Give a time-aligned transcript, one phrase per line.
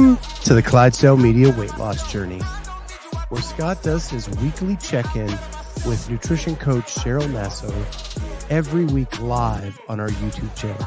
[0.00, 2.40] Welcome to the Clydesdale Media Weight Loss Journey,
[3.28, 5.26] where Scott does his weekly check in
[5.86, 7.70] with nutrition coach Cheryl Nasso
[8.48, 10.86] every week live on our YouTube channel.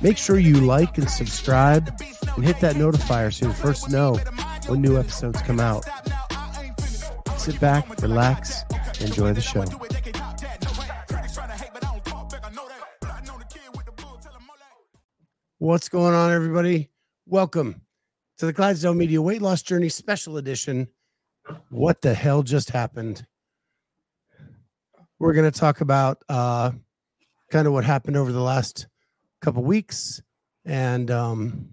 [0.00, 1.88] Make sure you like and subscribe
[2.36, 4.14] and hit that notifier so you first know
[4.68, 5.84] when new episodes come out.
[7.38, 8.62] Sit back, relax,
[9.00, 9.64] enjoy the show.
[15.66, 16.90] What's going on, everybody?
[17.26, 17.80] Welcome
[18.38, 20.86] to the Clydesdale Media Weight Loss Journey Special Edition.
[21.70, 23.26] What the hell just happened?
[25.18, 26.70] We're going to talk about uh,
[27.50, 28.86] kind of what happened over the last
[29.40, 30.22] couple weeks
[30.64, 31.70] and um,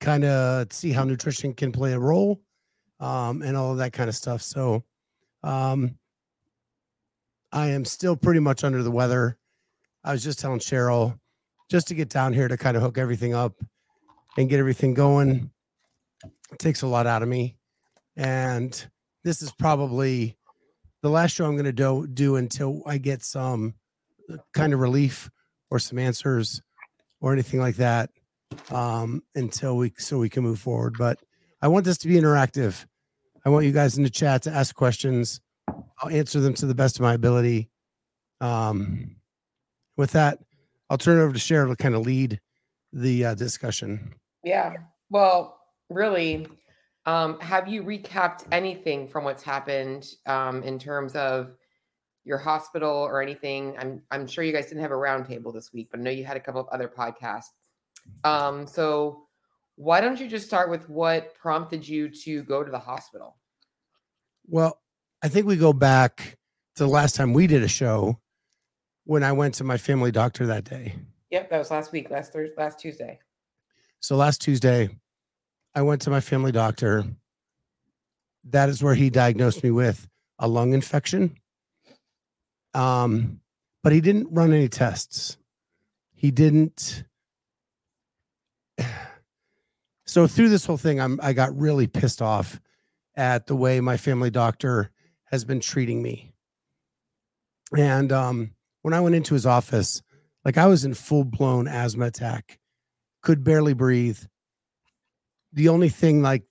[0.00, 2.42] kind of see how nutrition can play a role
[3.00, 4.42] um, and all of that kind of stuff.
[4.42, 4.84] So,
[5.42, 5.96] um,
[7.52, 9.38] I am still pretty much under the weather.
[10.04, 11.18] I was just telling Cheryl
[11.72, 13.54] just to get down here to kind of hook everything up
[14.36, 15.50] and get everything going.
[16.52, 17.56] It takes a lot out of me.
[18.14, 18.72] And
[19.24, 20.36] this is probably
[21.00, 23.72] the last show I'm going to do, do until I get some
[24.30, 25.30] uh, kind of relief
[25.70, 26.60] or some answers
[27.22, 28.10] or anything like that
[28.70, 30.96] um, until we so we can move forward.
[30.98, 31.20] But
[31.62, 32.84] I want this to be interactive.
[33.46, 35.40] I want you guys in the chat to ask questions.
[35.66, 37.70] I'll answer them to the best of my ability.
[38.42, 39.16] Um,
[39.96, 40.38] with that,
[40.92, 42.38] I'll turn it over to Cheryl to kind of lead
[42.92, 44.14] the uh, discussion.
[44.44, 44.74] Yeah.
[45.08, 46.46] Well, really,
[47.06, 51.54] um, have you recapped anything from what's happened um, in terms of
[52.24, 53.74] your hospital or anything?
[53.78, 56.26] I'm I'm sure you guys didn't have a roundtable this week, but I know you
[56.26, 57.52] had a couple of other podcasts.
[58.24, 59.22] Um, so
[59.76, 63.38] why don't you just start with what prompted you to go to the hospital?
[64.46, 64.78] Well,
[65.22, 66.36] I think we go back
[66.76, 68.18] to the last time we did a show
[69.04, 70.94] when I went to my family doctor that day.
[71.30, 73.18] Yep, that was last week, last Thursday, last Tuesday.
[74.00, 74.90] So last Tuesday,
[75.74, 77.04] I went to my family doctor.
[78.44, 81.36] That is where he diagnosed me with a lung infection.
[82.74, 83.40] Um,
[83.82, 85.36] but he didn't run any tests.
[86.14, 87.04] He didn't.
[90.04, 92.60] So through this whole thing, I'm I got really pissed off
[93.16, 94.90] at the way my family doctor
[95.30, 96.34] has been treating me.
[97.74, 98.50] And um,
[98.82, 100.02] when I went into his office,
[100.44, 102.58] like I was in full blown asthma attack,
[103.22, 104.18] could barely breathe.
[105.52, 106.42] The only thing like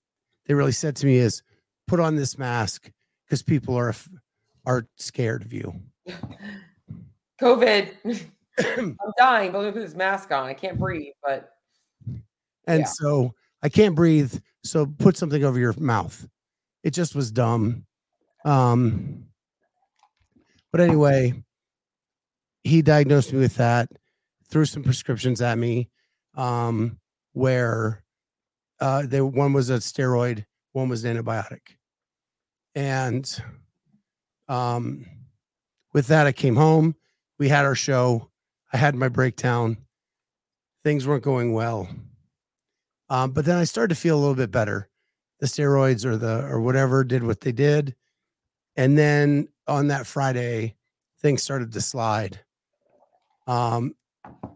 [0.45, 1.43] they really said to me is
[1.87, 2.89] put on this mask
[3.25, 3.93] because people are
[4.65, 5.73] are scared of you.
[7.41, 7.91] COVID.
[8.77, 10.45] I'm dying, but gonna put this mask on.
[10.47, 11.51] I can't breathe, but
[12.67, 12.85] and Yeah.
[12.85, 13.33] so
[13.63, 14.33] I can't breathe.
[14.63, 16.27] So put something over your mouth.
[16.83, 17.85] It just was dumb.
[18.45, 19.25] Um,
[20.71, 21.43] but anyway,
[22.63, 23.89] he diagnosed me with that,
[24.49, 25.89] threw some prescriptions at me,
[26.35, 26.99] um,
[27.33, 28.03] where
[28.79, 31.77] uh, they one was a steroid, one was an antibiotic,
[32.75, 33.41] and
[34.47, 35.05] um,
[35.93, 36.95] with that, I came home.
[37.39, 38.29] We had our show.
[38.73, 39.77] I had my breakdown.
[40.83, 41.89] Things weren't going well.
[43.09, 44.89] Um, but then I started to feel a little bit better.
[45.39, 47.95] The steroids or the or whatever did what they did.
[48.75, 50.75] And then on that Friday,
[51.19, 52.39] things started to slide.
[53.47, 53.95] Um,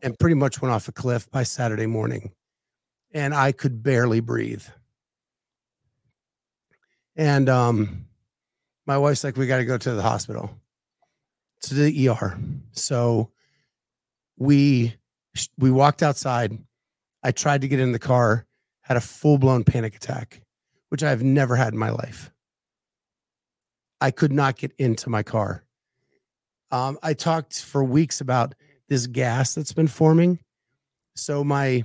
[0.03, 2.31] and pretty much went off a cliff by Saturday morning.
[3.13, 4.63] And I could barely breathe.
[7.15, 8.05] And um,
[8.85, 10.51] my wife's like, we got to go to the hospital,
[11.63, 12.37] to the ER.
[12.73, 13.31] So
[14.37, 14.95] we
[15.57, 16.57] we walked outside.
[17.23, 18.45] I tried to get in the car,
[18.81, 20.41] had a full blown panic attack,
[20.89, 22.31] which I've never had in my life.
[24.01, 25.63] I could not get into my car.
[26.71, 28.55] Um, I talked for weeks about
[28.89, 30.39] this gas that's been forming.
[31.15, 31.83] So my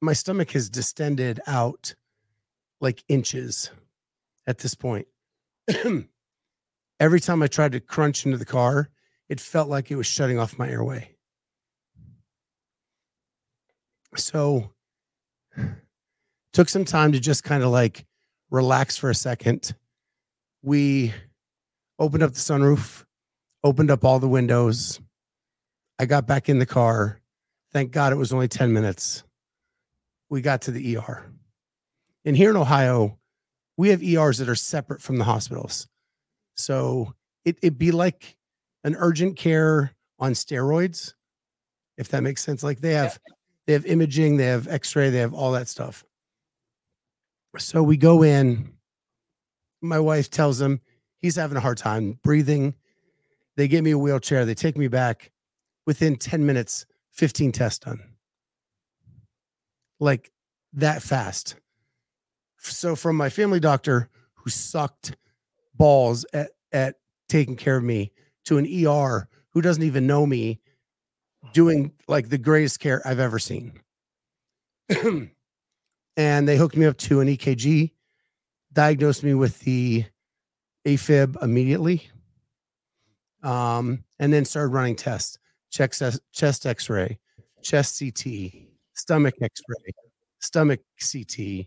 [0.00, 1.94] my stomach has distended out
[2.80, 3.70] like inches
[4.46, 5.06] at this point.
[7.00, 8.90] Every time I tried to crunch into the car,
[9.28, 11.10] it felt like it was shutting off my airway.
[14.16, 14.72] So
[16.52, 18.04] took some time to just kind of like
[18.50, 19.74] relax for a second.
[20.62, 21.12] We
[21.98, 23.04] opened up the sunroof,
[23.64, 25.00] opened up all the windows.
[26.02, 27.20] I got back in the car.
[27.72, 29.22] Thank God it was only 10 minutes.
[30.30, 31.30] We got to the ER.
[32.24, 33.20] And here in Ohio,
[33.76, 35.86] we have ERs that are separate from the hospitals.
[36.56, 37.14] So
[37.44, 38.36] it, it'd be like
[38.82, 41.14] an urgent care on steroids,
[41.96, 42.64] if that makes sense.
[42.64, 43.20] Like they have
[43.66, 46.04] they have imaging, they have x-ray, they have all that stuff.
[47.58, 48.72] So we go in.
[49.80, 50.80] My wife tells him
[51.18, 52.74] he's having a hard time breathing.
[53.56, 55.30] They give me a wheelchair, they take me back.
[55.86, 58.00] Within 10 minutes, 15 tests done.
[59.98, 60.30] Like
[60.72, 61.56] that fast.
[62.58, 65.16] So from my family doctor who sucked
[65.74, 66.96] balls at, at
[67.28, 68.12] taking care of me
[68.44, 70.60] to an ER who doesn't even know me
[71.52, 73.80] doing like the greatest care I've ever seen.
[76.16, 77.92] and they hooked me up to an EKG,
[78.72, 80.04] diagnosed me with the
[80.86, 82.08] AFib immediately,
[83.42, 85.38] um, and then started running tests,
[85.72, 86.02] chest,
[86.32, 87.18] chest X-ray,
[87.62, 88.52] chest CT,
[88.94, 89.92] stomach X-ray,
[90.40, 91.66] stomach CT,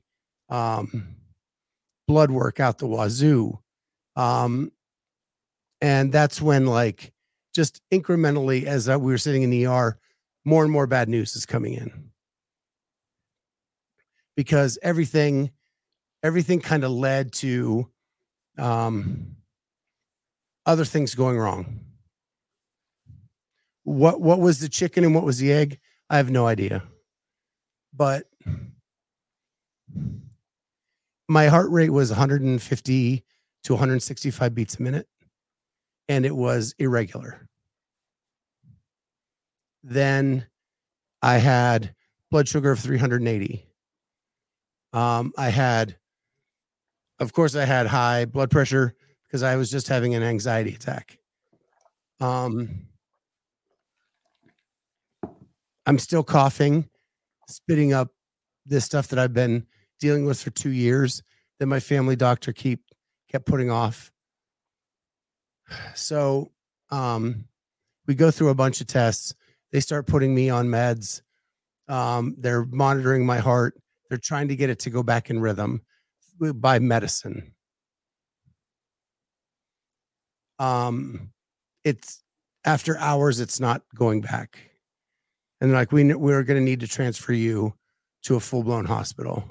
[0.50, 1.16] um,
[2.07, 3.60] blood work out the wazoo.
[4.16, 4.72] Um,
[5.81, 7.12] and that's when like
[7.54, 9.98] just incrementally as uh, we were sitting in the ER,
[10.46, 12.12] more and more bad news is coming in
[14.36, 15.52] because everything
[16.24, 17.90] everything kind of led to
[18.57, 19.36] um,
[20.66, 21.80] other things going wrong.
[23.86, 25.80] What what was the chicken and what was the egg?
[26.10, 26.84] I have no idea.
[27.94, 28.26] But
[31.28, 33.24] my heart rate was 150
[33.64, 35.08] to 165 beats a minute
[36.08, 37.48] and it was irregular.
[39.84, 40.48] Then
[41.22, 41.94] I had
[42.31, 43.68] blood sugar of 380.
[44.94, 45.96] Um, I had,
[47.20, 48.96] of course, I had high blood pressure
[49.28, 51.20] because I was just having an anxiety attack.
[52.20, 52.88] Um,
[55.86, 56.90] I'm still coughing,
[57.48, 58.10] spitting up
[58.66, 59.66] this stuff that I've been
[60.00, 61.22] dealing with for two years
[61.60, 62.82] that my family doctor keep
[63.32, 64.12] kept putting off.
[65.94, 66.52] So
[66.90, 67.46] um,
[68.08, 69.34] we go through a bunch of tests.
[69.72, 71.22] They start putting me on meds.
[71.88, 73.76] Um, they're monitoring my heart.
[74.10, 75.81] They're trying to get it to go back in rhythm
[76.40, 77.54] by medicine.
[80.60, 81.31] Um,
[81.84, 82.24] it's
[82.64, 84.75] after hours, it's not going back.
[85.66, 87.74] And they're like, we, we're going to need to transfer you
[88.22, 89.50] to a full blown hospital.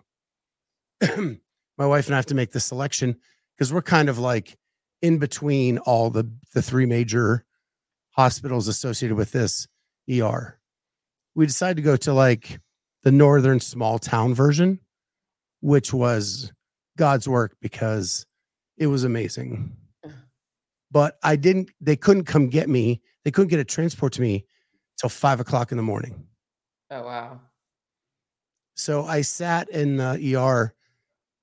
[1.03, 3.17] my wife and I have to make the selection
[3.57, 4.57] because we're kind of like
[5.03, 7.45] in between all the the three major
[8.11, 9.67] hospitals associated with this
[10.09, 10.61] ER.
[11.35, 12.61] We decided to go to like
[13.03, 14.79] the northern small town version,
[15.63, 16.53] which was
[16.97, 18.25] God's work because
[18.79, 19.77] it was amazing.
[20.93, 23.03] But I didn't, they couldn't come get me.
[23.25, 24.47] They couldn't get a transport to me
[24.99, 26.26] till five o'clock in the morning.
[26.91, 27.41] Oh, wow.
[28.75, 30.75] So I sat in the ER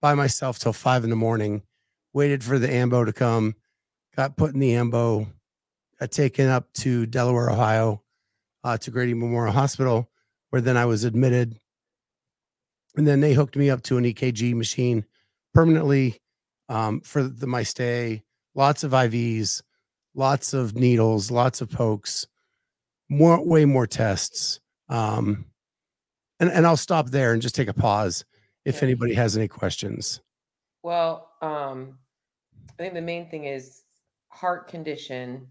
[0.01, 1.63] by myself till five in the morning,
[2.13, 3.56] waited for the AMBO to come,
[4.15, 5.27] got put in the AMBO,
[6.00, 8.01] got taken up to Delaware, Ohio,
[8.63, 10.09] uh, to Grady Memorial Hospital,
[10.50, 11.59] where then I was admitted.
[12.95, 15.06] And then they hooked me up to an EKG machine
[15.53, 16.19] permanently
[16.68, 18.24] um, for the, my stay.
[18.53, 19.62] Lots of IVs,
[20.13, 22.27] lots of needles, lots of pokes,
[23.12, 24.62] more, way more tests.
[24.88, 25.46] Um,
[26.40, 28.24] and, and I'll stop there and just take a pause
[28.66, 30.22] if anybody has any questions.
[30.81, 31.98] Well, um,
[32.69, 33.84] I think the main thing is
[34.30, 35.48] heart condition.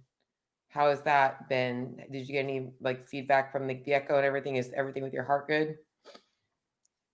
[0.68, 2.02] How has that been?
[2.10, 4.56] Did you get any like feedback from the, the echo and everything?
[4.56, 5.76] Is everything with your heart good?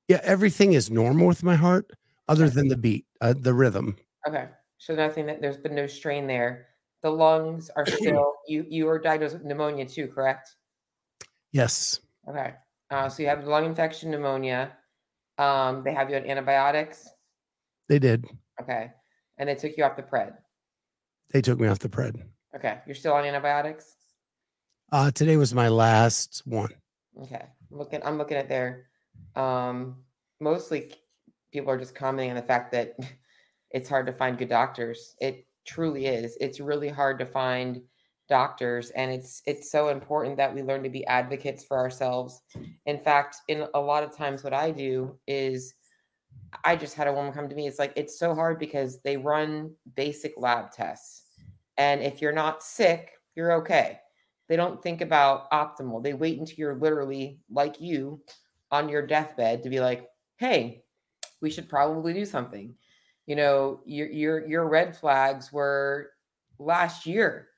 [0.09, 1.91] Yeah, everything is normal with my heart
[2.29, 3.97] other than the beat, uh, the rhythm.
[4.29, 4.47] Okay.
[4.79, 6.69] So nothing that there's been no strain there.
[7.03, 10.57] The lungs are still you you were diagnosed with pneumonia too, correct?
[11.53, 12.55] Yes, Okay.
[12.91, 14.73] Uh, so you have lung infection, pneumonia.
[15.39, 17.09] Um, they have you on antibiotics.
[17.89, 18.25] they did.
[18.61, 18.91] Okay.
[19.39, 20.35] And they took you off the pred.
[21.33, 22.23] They took me off the pred.
[22.55, 22.79] Okay.
[22.87, 23.97] You're still on antibiotics?
[24.93, 26.71] Uh, today was my last one.
[27.23, 27.45] Okay.
[27.71, 28.87] I'm looking I'm looking at their
[29.35, 29.97] um
[30.41, 30.95] mostly
[31.53, 32.97] people are just commenting on the fact that
[33.71, 35.17] it's hard to find good doctors.
[35.21, 36.37] It truly is.
[36.41, 37.83] It's really hard to find
[38.29, 42.43] doctors and it's it's so important that we learn to be advocates for ourselves.
[42.87, 45.75] In fact, in a lot of times what I do is
[46.65, 47.67] I just had a woman come to me.
[47.67, 51.25] It's like it's so hard because they run basic lab tests.
[51.79, 54.01] And if you're not sick, you're okay.
[54.49, 56.03] They don't think about optimal.
[56.03, 58.21] They wait until you're literally like you
[58.71, 60.85] on your deathbed to be like, "Hey,
[61.41, 62.75] we should probably do something."
[63.27, 66.11] You know, your your your red flags were
[66.59, 67.49] last year.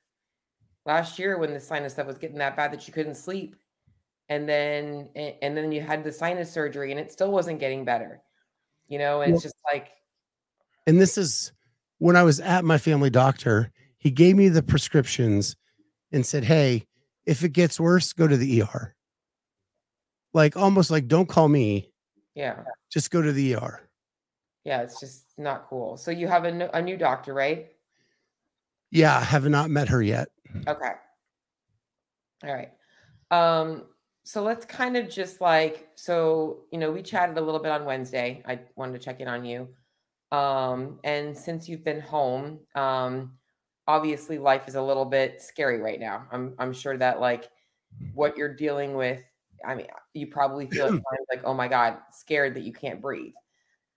[0.85, 3.55] Last year when the sinus stuff was getting that bad that you couldn't sleep.
[4.29, 8.21] And then and then you had the sinus surgery and it still wasn't getting better.
[8.87, 9.89] You know, and it's just like
[10.87, 11.51] And this is
[11.99, 15.55] when I was at my family doctor, he gave me the prescriptions
[16.11, 16.87] and said, Hey,
[17.25, 18.95] if it gets worse, go to the ER.
[20.33, 21.91] Like almost like, don't call me,
[22.33, 22.63] yeah.
[22.91, 23.88] just go to the ER.
[24.69, 25.97] Yeah, it's just not cool.
[25.97, 27.69] So you have a, no- a new doctor, right?
[28.91, 30.27] Yeah, I have not met her yet.
[30.67, 30.91] Okay.
[32.43, 32.69] All right.
[33.31, 33.85] Um,
[34.23, 37.83] so let's kind of just like so you know we chatted a little bit on
[37.83, 39.67] wednesday i wanted to check in on you
[40.31, 43.31] um and since you've been home um
[43.87, 47.49] obviously life is a little bit scary right now i'm i'm sure that like
[48.13, 49.23] what you're dealing with
[49.65, 53.01] i mean you probably feel at times like oh my god scared that you can't
[53.01, 53.33] breathe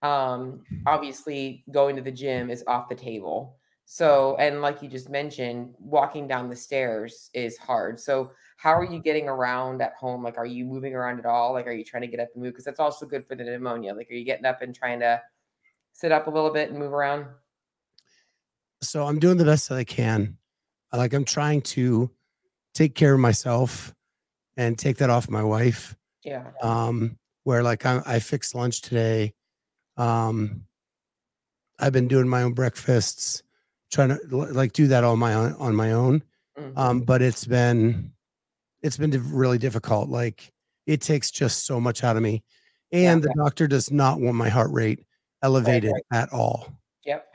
[0.02, 5.08] um obviously going to the gym is off the table so and like you just
[5.08, 8.32] mentioned walking down the stairs is hard so
[8.62, 10.22] how are you getting around at home?
[10.22, 11.52] Like, are you moving around at all?
[11.52, 12.52] Like, are you trying to get up and move?
[12.52, 13.92] Because that's also good for the pneumonia.
[13.92, 15.20] Like, are you getting up and trying to
[15.92, 17.26] sit up a little bit and move around?
[18.80, 20.36] So I'm doing the best that I can.
[20.92, 22.08] Like, I'm trying to
[22.72, 23.92] take care of myself
[24.56, 25.96] and take that off my wife.
[26.22, 26.52] Yeah.
[26.62, 29.34] Um, where like I, I fixed lunch today.
[29.96, 30.64] Um,
[31.78, 33.42] I've been doing my own breakfasts,
[33.90, 36.22] trying to like do that on my own on my own.
[36.58, 36.78] Mm-hmm.
[36.78, 38.12] Um, but it's been
[38.82, 40.08] it's been really difficult.
[40.08, 40.52] Like
[40.86, 42.42] it takes just so much out of me.
[42.92, 45.06] And yeah, the doctor does not want my heart rate
[45.42, 46.22] elevated right, right.
[46.22, 46.72] at all.
[47.04, 47.26] Yep.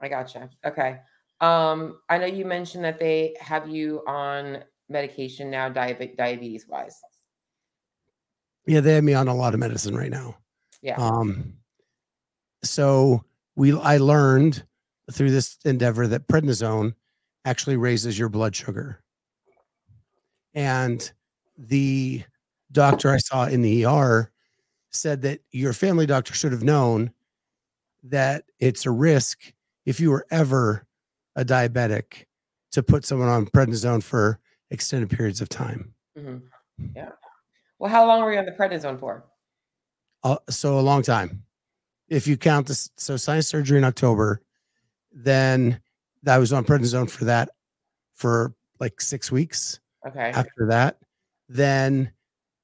[0.00, 0.50] I gotcha.
[0.64, 1.00] Okay.
[1.40, 7.00] Um, I know you mentioned that they have you on medication now, diabetes diabetes wise.
[8.66, 10.36] Yeah, they have me on a lot of medicine right now.
[10.82, 10.96] Yeah.
[10.96, 11.54] Um,
[12.62, 13.24] so
[13.56, 14.64] we I learned
[15.12, 16.94] through this endeavor that prednisone
[17.44, 19.02] actually raises your blood sugar.
[20.54, 21.10] And
[21.56, 22.24] the
[22.72, 24.30] doctor I saw in the ER
[24.90, 27.12] said that your family doctor should have known
[28.04, 29.52] that it's a risk
[29.86, 30.86] if you were ever
[31.36, 32.24] a diabetic
[32.72, 34.38] to put someone on prednisone for
[34.70, 35.94] extended periods of time.
[36.18, 36.86] Mm-hmm.
[36.94, 37.10] Yeah.
[37.78, 39.24] Well, how long were you on the prednisone for?
[40.24, 41.44] Uh, so a long time.
[42.08, 44.40] If you count this, so sinus surgery in October,
[45.12, 45.80] then
[46.26, 47.50] I was on prednisone for that
[48.14, 49.80] for like six weeks.
[50.06, 50.30] Okay.
[50.30, 50.98] After that,
[51.48, 52.12] then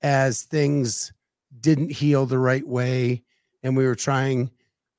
[0.03, 1.13] as things
[1.61, 3.23] didn't heal the right way,
[3.63, 4.51] and we were trying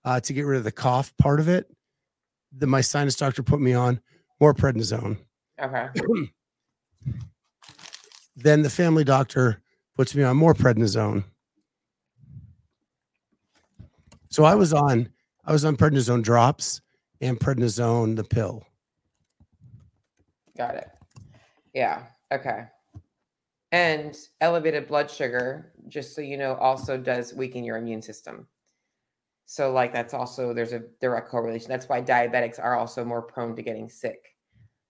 [0.03, 1.69] uh, to get rid of the cough part of it,
[2.57, 4.00] the my sinus doctor put me on
[4.39, 5.17] more prednisone.
[5.62, 5.88] Okay.
[8.35, 9.62] then the family doctor
[9.95, 11.24] puts me on more prednisone.
[14.29, 15.10] So I was on
[15.46, 16.82] I was on prednisone drops
[17.22, 18.63] and prednisone the pill.
[20.58, 20.89] Got it.
[21.74, 22.03] Yeah.
[22.32, 22.65] Okay.
[23.72, 28.48] And elevated blood sugar, just so you know, also does weaken your immune system.
[29.46, 31.70] So, like, that's also there's a direct correlation.
[31.70, 34.36] That's why diabetics are also more prone to getting sick.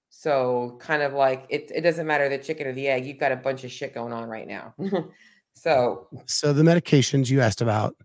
[0.10, 3.32] So, kind of like it, it doesn't matter the chicken or the egg, you've got
[3.32, 4.74] a bunch of shit going on right now.
[5.54, 7.96] so, so the medications you asked about,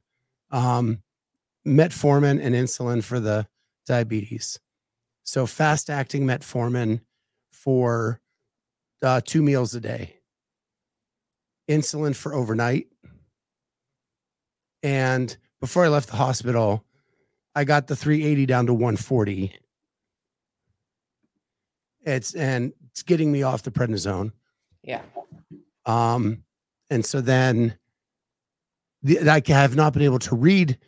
[0.50, 1.02] um,
[1.70, 3.46] metformin and insulin for the
[3.86, 4.58] diabetes.
[5.22, 7.00] So, fast acting metformin
[7.52, 8.20] for
[9.02, 10.16] uh, two meals a day,
[11.68, 12.88] insulin for overnight.
[14.82, 16.84] And before I left the hospital,
[17.54, 19.54] I got the 380 down to 140.
[22.02, 24.32] It's and it's getting me off the prednisone.
[24.82, 25.02] Yeah.
[25.84, 26.44] Um,
[26.88, 27.78] and so then
[29.02, 30.78] the, I have not been able to read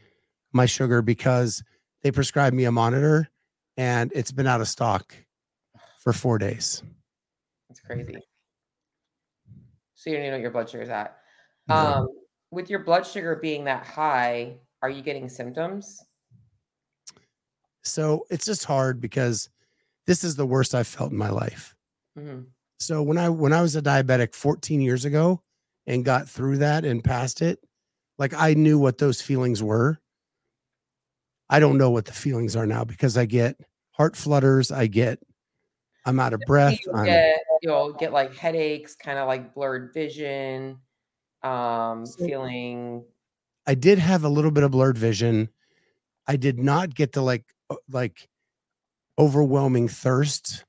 [0.53, 1.63] my sugar because
[2.03, 3.29] they prescribed me a monitor
[3.77, 5.15] and it's been out of stock
[5.99, 6.83] for four days.
[7.71, 8.19] It's crazy.
[9.95, 11.17] So you don't even know what your blood sugar is at.
[11.69, 11.75] No.
[11.75, 12.09] Um,
[12.51, 16.03] with your blood sugar being that high, are you getting symptoms?
[17.83, 19.49] So it's just hard because
[20.07, 21.75] this is the worst I've felt in my life.
[22.19, 22.43] Mm-hmm.
[22.81, 25.41] So when I when I was a diabetic 14 years ago
[25.87, 27.61] and got through that and passed it,
[28.19, 30.01] like I knew what those feelings were.
[31.53, 35.19] I don't know what the feelings are now because I get heart flutters, I get
[36.07, 36.79] I'm out of breath.
[36.85, 40.79] You get, you'll get like headaches, kind of like blurred vision,
[41.43, 43.05] um, so feeling.
[43.67, 45.51] I did have a little bit of blurred vision.
[46.27, 47.45] I did not get the like
[47.91, 48.29] like
[49.19, 50.65] overwhelming thirst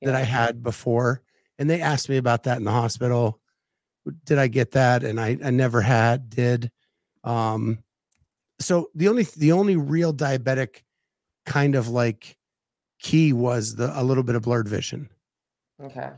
[0.00, 0.10] yeah.
[0.10, 1.20] that I had before.
[1.58, 3.40] And they asked me about that in the hospital.
[4.24, 5.04] Did I get that?
[5.04, 6.70] And I, I never had, did.
[7.22, 7.78] Um,
[8.58, 10.82] so the only the only real diabetic
[11.46, 12.36] kind of like
[12.98, 15.10] key was the a little bit of blurred vision.
[15.82, 16.10] Okay.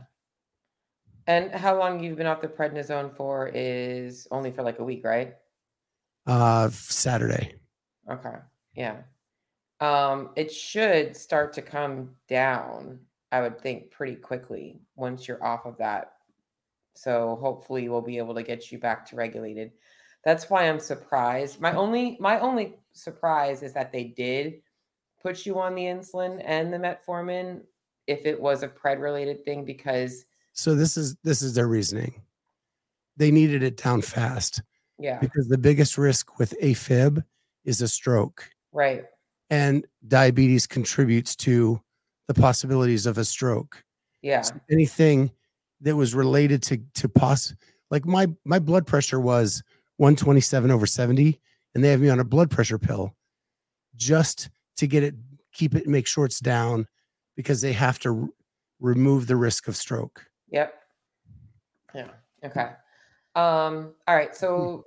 [1.25, 5.03] And how long you've been off the prednisone for is only for like a week,
[5.03, 5.35] right?
[6.25, 7.55] Uh Saturday.
[8.09, 8.35] Okay.
[8.75, 9.01] Yeah.
[9.79, 12.99] Um it should start to come down,
[13.31, 16.13] I would think pretty quickly once you're off of that.
[16.95, 19.71] So hopefully we'll be able to get you back to regulated.
[20.27, 21.61] That's why I'm surprised.
[21.61, 24.55] My only my only surprise is that they did
[25.23, 27.61] put you on the insulin and the metformin
[28.07, 32.21] if it was a pred related thing because so this is this is their reasoning
[33.15, 34.61] they needed it down fast
[34.99, 35.17] Yeah.
[35.19, 37.23] because the biggest risk with AFib
[37.63, 39.05] is a stroke, Right.
[39.49, 41.81] and diabetes contributes to
[42.27, 43.81] the possibilities of a stroke.
[44.21, 44.41] Yeah.
[44.41, 45.31] So anything
[45.79, 47.55] that was related to to pos
[47.91, 49.63] like my my blood pressure was
[49.97, 51.39] 127 over 70
[51.75, 53.15] and they have me on a blood pressure pill
[53.95, 55.15] just to get it
[55.53, 56.87] keep it make sure it's down
[57.35, 58.29] because they have to r-
[58.79, 60.73] remove the risk of stroke Yep.
[61.93, 62.07] Yeah.
[62.43, 62.69] Okay.
[63.35, 64.29] Um, all right.
[64.29, 64.35] Hmm.
[64.35, 64.85] So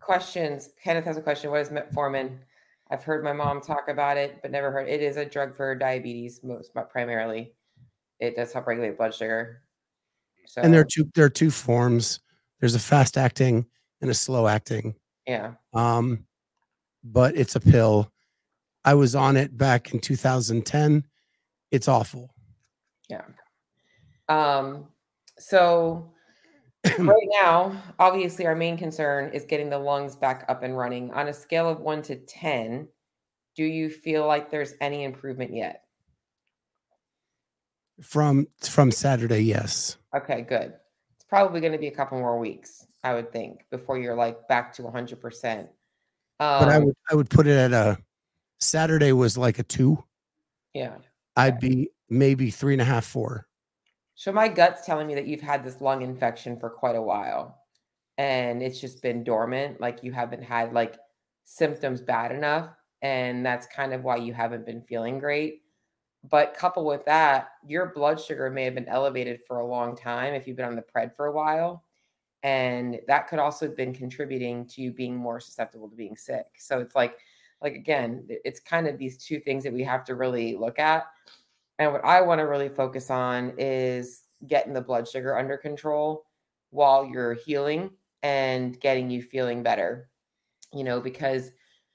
[0.00, 0.70] questions.
[0.82, 1.50] Kenneth has a question.
[1.50, 2.38] What is metformin?
[2.90, 4.88] I've heard my mom talk about it, but never heard.
[4.88, 7.54] It is a drug for diabetes, most but primarily.
[8.20, 9.62] It does help regulate blood sugar.
[10.46, 12.20] So and there are two there are two forms
[12.60, 13.66] there's a fast acting
[14.02, 14.94] and a slow acting
[15.26, 15.52] yeah.
[15.72, 16.26] um
[17.02, 18.12] but it's a pill
[18.84, 21.04] i was on it back in 2010
[21.72, 22.32] it's awful
[23.08, 23.22] Yeah.
[24.28, 24.86] Um,
[25.38, 26.12] so
[26.98, 31.10] right now, obviously, our main concern is getting the lungs back up and running.
[31.12, 32.88] On a scale of one to 10,
[33.56, 35.82] do you feel like there's any improvement yet?
[38.00, 40.74] from from saturday yes Okay, good.
[41.14, 44.46] It's probably going to be a couple more weeks, I would think, before you're like
[44.48, 45.60] back to 100%.
[45.60, 45.68] Um,
[46.38, 47.98] but I would I would put it at a
[48.60, 50.02] Saturday was like a two.
[50.74, 50.96] yeah.
[51.36, 53.46] I'd be maybe three and a half, four.
[54.14, 57.62] So my gut's telling me that you've had this lung infection for quite a while
[58.18, 59.80] and it's just been dormant.
[59.80, 60.96] Like you haven't had like
[61.44, 62.70] symptoms bad enough.
[63.00, 65.62] And that's kind of why you haven't been feeling great.
[66.28, 70.34] But coupled with that, your blood sugar may have been elevated for a long time
[70.34, 71.84] if you've been on the pred for a while.
[72.42, 76.46] And that could also have been contributing to you being more susceptible to being sick.
[76.58, 77.18] So it's like,
[77.62, 81.04] like again, it's kind of these two things that we have to really look at.
[81.78, 86.24] And what I want to really focus on is getting the blood sugar under control
[86.70, 87.90] while you're healing
[88.24, 90.08] and getting you feeling better.
[90.72, 91.52] You know, because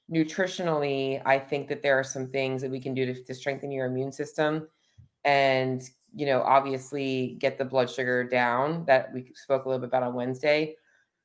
[0.09, 3.71] nutritionally, I think that there are some things that we can do to, to strengthen
[3.71, 4.69] your immune system
[5.25, 5.81] and,
[6.17, 10.01] you know, obviously get the blood sugar down that we spoke a little bit about
[10.01, 10.75] on Wednesday.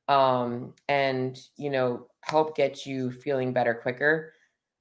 [0.07, 4.33] Um, and, you know, help get you feeling better quicker.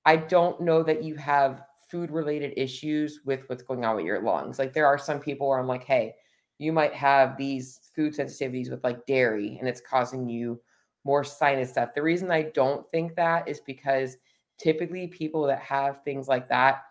[0.05, 4.21] I don't know that you have food related issues with what's going on with your
[4.21, 4.59] lungs.
[4.59, 6.15] Like there are some people where I'm like, hey,
[6.59, 10.61] you might have these food sensitivities with like dairy and it's causing you
[11.05, 11.95] more sinus stuff.
[11.95, 14.19] The reason I don't think that is because
[14.59, 16.83] typically people that have things like that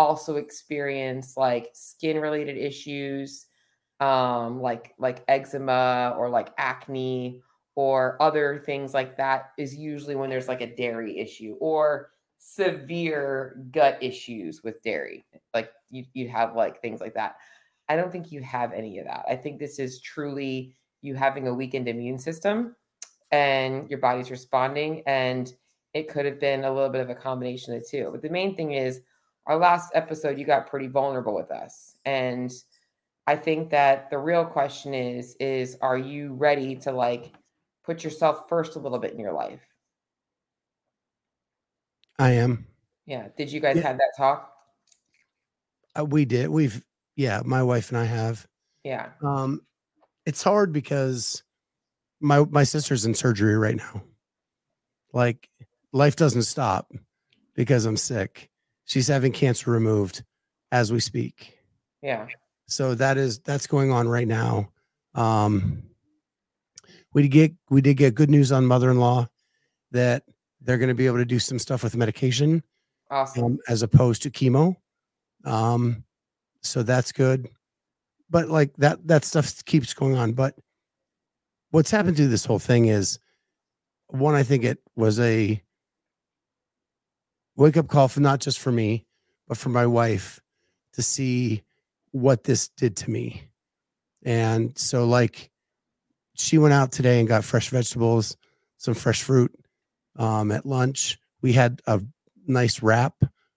[0.00, 3.46] also experience like skin related issues
[4.00, 7.40] um like like eczema or like acne
[7.74, 13.62] or other things like that is usually when there's like a dairy issue or severe
[13.70, 17.36] gut issues with dairy like you you have like things like that.
[17.88, 19.24] I don't think you have any of that.
[19.28, 22.76] I think this is truly you having a weakened immune system
[23.32, 25.52] and your body's responding and
[25.92, 28.08] it could have been a little bit of a combination of the two.
[28.12, 29.00] But the main thing is
[29.50, 32.52] our last episode you got pretty vulnerable with us and
[33.26, 37.32] i think that the real question is is are you ready to like
[37.84, 39.60] put yourself first a little bit in your life
[42.18, 42.66] I am.
[43.06, 43.82] yeah did you guys Yeah.
[43.88, 44.52] have that talk
[45.98, 46.48] Uh, we did.
[46.48, 46.84] We've
[47.16, 48.46] yeah, my wife and I have.
[48.84, 49.62] yeah Um,
[50.26, 51.42] it's hard because
[52.20, 54.02] my my sister's in surgery right now.
[55.12, 55.48] Like
[55.92, 56.92] life doesn't stop
[57.56, 58.49] because I'm sick.
[58.90, 60.24] She's having cancer removed
[60.72, 61.56] as we speak.
[62.02, 62.26] yeah.
[62.66, 64.72] So that is that's going on right now.
[65.14, 65.84] Um
[67.12, 69.28] we did get we did get good news on mother-in-law
[69.92, 70.24] that
[70.60, 72.64] they're going to be able to do some stuff with medication
[73.12, 73.44] awesome.
[73.44, 74.74] um, as opposed to chemo.
[75.44, 76.02] Um
[76.62, 77.48] so that's good.
[78.28, 80.32] But like that that stuff keeps going on.
[80.32, 80.56] But
[81.70, 83.20] what's happened through this whole thing is
[84.08, 85.62] one i think it was a
[87.60, 89.04] wake up call for not just for me
[89.46, 90.40] but for my wife
[90.94, 91.62] to see
[92.12, 93.42] what this did to me.
[94.22, 95.50] And so like
[96.36, 98.36] she went out today and got fresh vegetables
[98.78, 99.52] some fresh fruit
[100.16, 101.18] um, at lunch.
[101.42, 102.00] We had a
[102.46, 103.14] nice wrap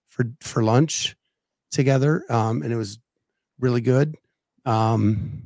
[0.07, 1.15] for for lunch
[1.71, 2.99] together um, and it was
[3.59, 4.15] really good.
[4.65, 5.43] Um,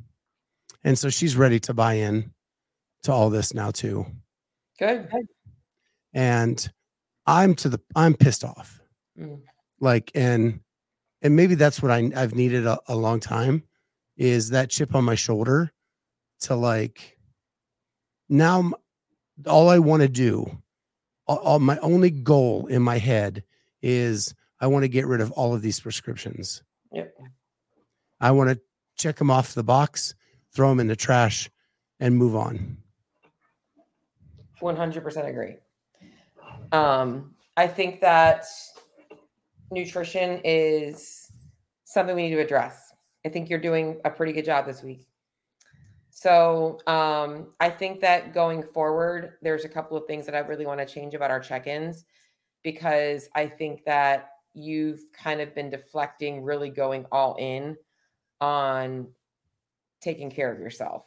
[0.84, 2.34] and so she's ready to buy in
[3.04, 4.08] to all this now too.
[4.80, 5.10] Good.
[6.14, 6.72] And
[7.28, 8.80] i'm to the i'm pissed off
[9.20, 9.42] Mm.
[9.80, 10.60] like and
[11.24, 13.64] and maybe that's what I, i've needed a, a long time
[14.16, 15.72] is that chip on my shoulder
[16.42, 17.18] to like
[18.30, 18.72] now
[19.48, 20.62] all i want to do
[21.28, 23.44] all, all- my only goal in my head
[23.82, 26.62] is i want to get rid of all of these prescriptions
[26.92, 27.14] Yep.
[28.22, 28.60] i want to
[28.98, 30.14] check them off the box
[30.54, 31.50] throw them in the trash
[32.00, 32.78] and move on.
[34.62, 35.56] 100% agree.
[36.72, 38.46] Um, I think that
[39.72, 41.32] nutrition is
[41.86, 42.94] something we need to address.
[43.26, 45.08] I think you're doing a pretty good job this week.
[46.10, 50.66] So um, I think that going forward, there's a couple of things that I really
[50.66, 52.06] want to change about our check ins
[52.64, 57.78] because I think that you've kind of been deflecting, really going all in
[58.42, 59.08] on
[60.02, 61.06] taking care of yourself.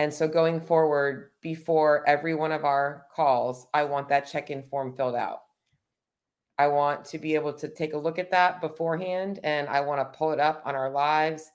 [0.00, 4.62] And so going forward, before every one of our calls, I want that check in
[4.62, 5.42] form filled out.
[6.58, 10.00] I want to be able to take a look at that beforehand and I want
[10.00, 11.50] to pull it up on our lives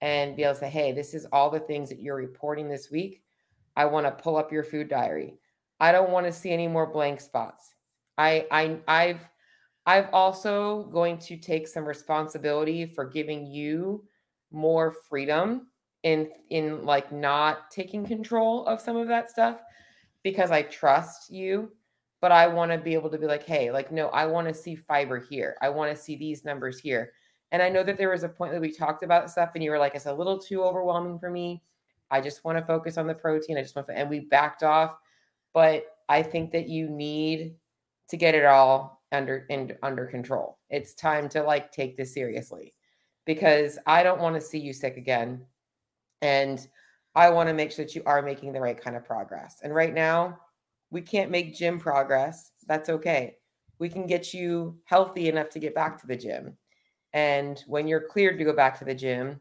[0.00, 2.90] and be able to say, hey, this is all the things that you're reporting this
[2.90, 3.22] week.
[3.76, 5.38] I want to pull up your food diary.
[5.78, 7.76] I don't want to see any more blank spots.
[8.18, 9.28] I I I've
[9.86, 14.02] I've also going to take some responsibility for giving you
[14.50, 15.68] more freedom
[16.04, 19.60] in in like not taking control of some of that stuff
[20.22, 21.72] because I trust you
[22.20, 24.54] but I want to be able to be like hey like no I want to
[24.54, 25.56] see fiber here.
[25.60, 27.12] I want to see these numbers here.
[27.52, 29.70] And I know that there was a point that we talked about stuff and you
[29.70, 31.62] were like it's a little too overwhelming for me.
[32.10, 33.58] I just want to focus on the protein.
[33.58, 34.96] I just want to, and we backed off.
[35.52, 37.56] But I think that you need
[38.08, 40.58] to get it all under in, under control.
[40.68, 42.74] It's time to like take this seriously
[43.24, 45.44] because I don't want to see you sick again
[46.22, 46.66] and
[47.14, 49.58] I want to make sure that you are making the right kind of progress.
[49.62, 50.38] And right now,
[50.90, 52.50] we can't make gym progress.
[52.66, 53.36] That's okay.
[53.78, 56.56] We can get you healthy enough to get back to the gym.
[57.12, 59.40] And when you're cleared to go back to the gym,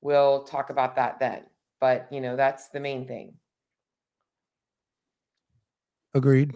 [0.00, 1.42] we'll talk about that then.
[1.80, 3.34] But, you know, that's the main thing.
[6.14, 6.54] Agreed.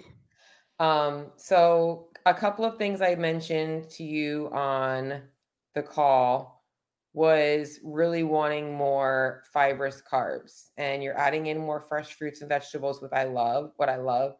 [0.78, 5.22] Um, so a couple of things I mentioned to you on
[5.74, 6.61] the call
[7.14, 13.02] was really wanting more fibrous carbs and you're adding in more fresh fruits and vegetables
[13.02, 14.34] with i love what i love.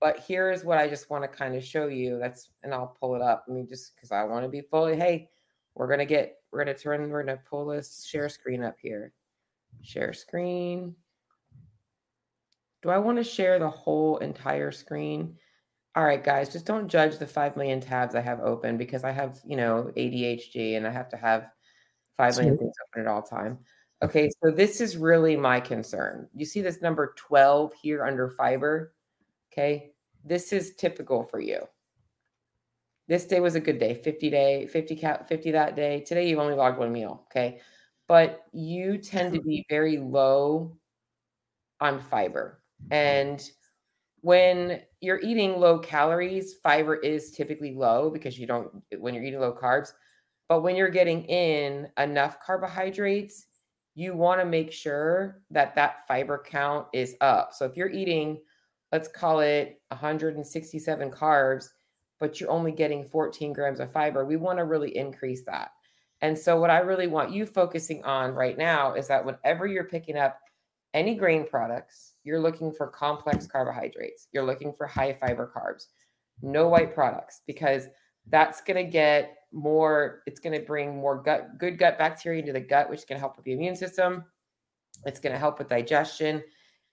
[0.00, 3.14] But here's what i just want to kind of show you that's and i'll pull
[3.14, 5.28] it up i mean just because i want to be fully hey
[5.74, 9.12] we're gonna get we're gonna turn we're gonna pull this share screen up here.
[9.82, 10.94] Share screen.
[12.82, 15.36] Do i want to share the whole entire screen?
[15.94, 19.10] All right guys just don't judge the 5 million tabs i have open because i
[19.10, 21.50] have you know adhd and i have to have
[22.30, 23.58] things open at all time.
[24.02, 26.28] Okay, so this is really my concern.
[26.34, 28.94] You see this number 12 here under fiber?
[29.52, 29.92] Okay,
[30.24, 31.60] this is typical for you.
[33.08, 36.00] This day was a good day, 50 day, 50 cat, 50 that day.
[36.00, 37.24] Today you've only logged one meal.
[37.26, 37.60] Okay,
[38.08, 39.74] but you tend to be mm-hmm.
[39.74, 40.76] very low
[41.80, 42.60] on fiber.
[42.90, 43.42] And
[44.20, 49.40] when you're eating low calories, fiber is typically low because you don't, when you're eating
[49.40, 49.92] low carbs,
[50.52, 53.46] but when you're getting in enough carbohydrates,
[53.94, 57.54] you want to make sure that that fiber count is up.
[57.54, 58.38] So if you're eating,
[58.92, 61.68] let's call it 167 carbs,
[62.20, 65.70] but you're only getting 14 grams of fiber, we want to really increase that.
[66.20, 69.84] And so, what I really want you focusing on right now is that whenever you're
[69.84, 70.38] picking up
[70.92, 75.86] any grain products, you're looking for complex carbohydrates, you're looking for high fiber carbs,
[76.42, 77.86] no white products, because
[78.28, 82.52] that's going to get more it's going to bring more gut good gut bacteria into
[82.52, 84.24] the gut which can help with the immune system.
[85.04, 86.42] It's going to help with digestion.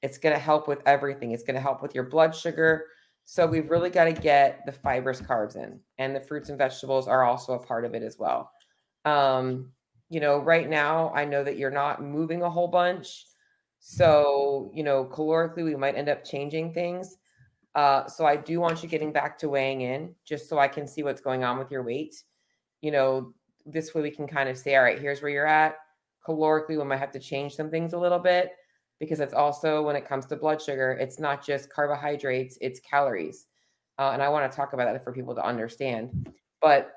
[0.02, 1.32] It's going to help with everything.
[1.32, 2.86] It's going to help with your blood sugar.
[3.26, 7.08] So we've really got to get the fibrous carbs in and the fruits and vegetables
[7.08, 8.52] are also a part of it as well.
[9.06, 9.72] Um
[10.12, 13.26] you know right now i know that you're not moving a whole bunch.
[13.80, 17.18] So you know calorically we might end up changing things.
[17.76, 20.88] Uh, so I do want you getting back to weighing in just so I can
[20.88, 22.16] see what's going on with your weight
[22.82, 23.34] you know,
[23.66, 25.78] this way we can kind of say, all right, here's where you're at.
[26.26, 28.52] Calorically, we might have to change some things a little bit
[29.00, 33.48] because it's also when it comes to blood sugar, it's not just carbohydrates, it's calories.
[33.98, 36.34] Uh, and I want to talk about that for people to understand.
[36.62, 36.92] But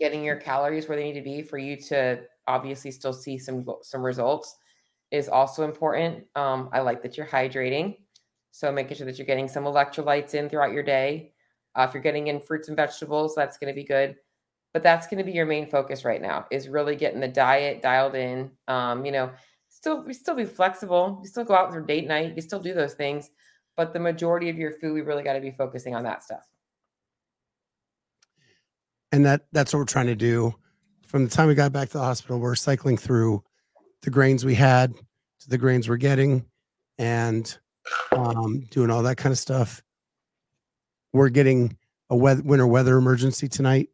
[0.00, 3.64] getting your calories where they need to be for you to obviously still see some
[3.82, 4.56] some results
[5.10, 6.24] is also important.
[6.36, 7.96] Um, I like that you're hydrating,
[8.50, 11.32] so making sure that you're getting some electrolytes in throughout your day.
[11.76, 14.16] Uh, if you're getting in fruits and vegetables, that's going to be good
[14.78, 17.82] but that's going to be your main focus right now is really getting the diet
[17.82, 19.28] dialed in um, you know
[19.68, 22.72] still we still be flexible you still go out for date night you still do
[22.72, 23.30] those things
[23.76, 26.44] but the majority of your food we really got to be focusing on that stuff.
[29.10, 30.54] And that that's what we're trying to do.
[31.06, 33.42] From the time we got back to the hospital we're cycling through
[34.02, 36.44] the grains we had to the grains we're getting
[36.98, 37.58] and
[38.12, 39.82] um, doing all that kind of stuff.
[41.12, 41.76] We're getting
[42.10, 43.88] a weather, winter weather emergency tonight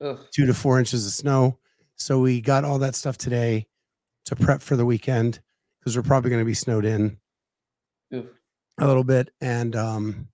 [0.00, 0.18] Ugh.
[0.32, 1.58] two to four inches of snow.
[1.96, 3.66] So we got all that stuff today
[4.26, 5.40] to prep for the weekend.
[5.80, 7.16] because we're probably going to be snowed in
[8.12, 8.26] Oof.
[8.78, 10.28] a little bit and um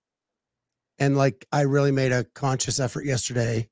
[0.99, 3.69] and like i really made a conscious effort yesterday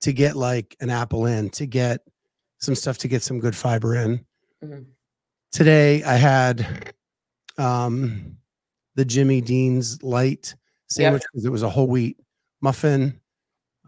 [0.00, 2.00] to get like an apple in to get
[2.58, 4.24] some stuff to get some good fiber in
[4.64, 4.86] Mhm.
[5.52, 6.94] today i had
[7.58, 8.38] um
[8.94, 10.54] the jimmy dean's light
[10.88, 12.18] sandwich because it was a whole wheat
[12.62, 13.19] muffin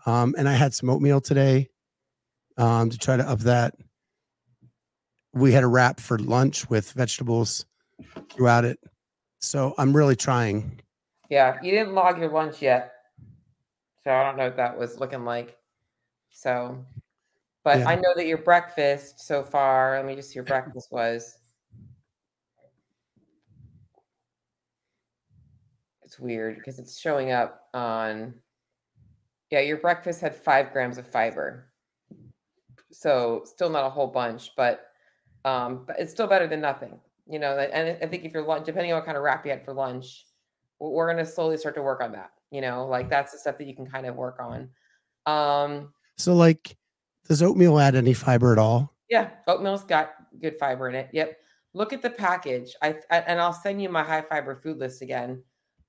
[0.06, 1.68] um and i had some oatmeal today
[2.56, 3.74] um to try to up that
[5.32, 7.64] we had a wrap for lunch with vegetables
[8.30, 8.78] throughout it
[9.40, 10.80] so i'm really trying
[11.30, 12.92] Yeah, you didn't log your lunch yet.
[14.04, 15.56] So I don't know what that was looking like.
[16.30, 16.84] So,
[17.64, 17.88] but Yeah.
[17.88, 21.38] I know that your breakfast so far, let me just see your breakfast was.
[26.02, 28.34] It's weird because it's showing up on,
[29.52, 31.68] yeah, your breakfast had five grams of fiber.
[32.90, 34.86] So still not a whole bunch, but
[35.44, 37.56] um, but it's still better than nothing, you know.
[37.56, 39.72] And I think if you're lunch, depending on what kind of wrap you had for
[39.72, 40.26] lunch,
[40.80, 43.58] we're going to slowly start to work on that you know like that's the stuff
[43.58, 44.68] that you can kind of work on
[45.26, 46.76] um so like
[47.26, 51.38] does oatmeal add any fiber at all yeah oatmeal's got good fiber in it yep
[51.74, 55.02] look at the package i, I and i'll send you my high fiber food list
[55.02, 55.42] again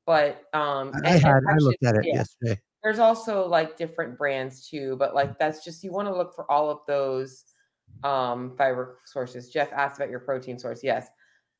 [0.06, 3.78] but um i, I had i actually- looked at it yeah, yesterday there's also like
[3.78, 7.46] different brands too but like that's just you want to look for all of those
[8.04, 9.50] um fiber sources.
[9.50, 11.08] Jeff asked about your protein source yes.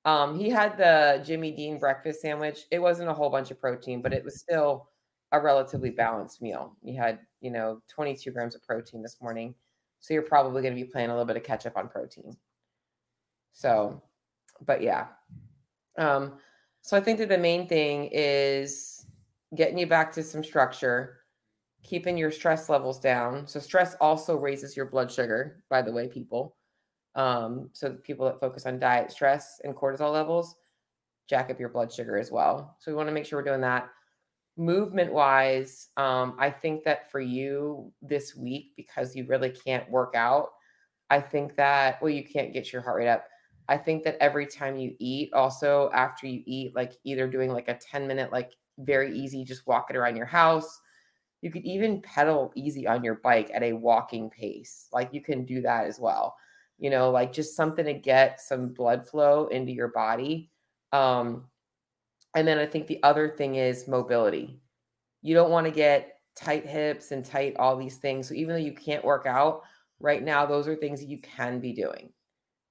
[0.06, 2.66] Um he had the jimmy dean breakfast sandwich.
[2.72, 4.90] It wasn't a whole bunch of protein but it was still
[5.32, 6.76] a relatively balanced meal.
[6.84, 9.56] You had you know 22 grams of protein this morning
[10.00, 12.36] so you're probably going to be playing a little bit of catch up on protein.
[13.54, 14.02] So
[14.66, 15.08] but yeah.
[15.98, 16.34] Um
[16.86, 19.03] so i think that the main thing is
[19.56, 21.20] getting you back to some structure
[21.84, 23.46] keeping your stress levels down.
[23.46, 26.56] So stress also raises your blood sugar by the way people.
[27.16, 30.56] Um so people that focus on diet stress and cortisol levels
[31.30, 32.76] jack up your blood sugar as well.
[32.80, 33.90] So we want to make sure we're doing that.
[34.56, 40.14] Movement wise um i think that for you this week because you really can't work
[40.16, 40.50] out
[41.10, 43.26] i think that well you can't get your heart rate up.
[43.68, 47.68] I think that every time you eat also after you eat like either doing like
[47.68, 50.82] a 10 minute like very easy just walking around your house
[51.42, 55.46] you could even pedal easy on your bike at a walking pace like you can
[55.46, 56.36] do that as well
[56.80, 60.50] you know like just something to get some blood flow into your body
[60.92, 61.46] um
[62.36, 64.60] and then I think the other thing is mobility.
[65.22, 68.28] You don't want to get tight hips and tight all these things.
[68.28, 69.62] So even though you can't work out
[70.00, 72.12] right now, those are things that you can be doing.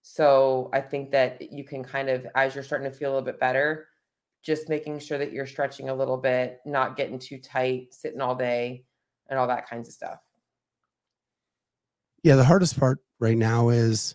[0.02, 3.24] So I think that you can kind of, as you're starting to feel a little
[3.24, 3.86] bit better,
[4.42, 8.34] just making sure that you're stretching a little bit, not getting too tight, sitting all
[8.34, 8.84] day,
[9.28, 10.18] and all that kinds of stuff.
[12.22, 14.14] yeah the hardest part right now is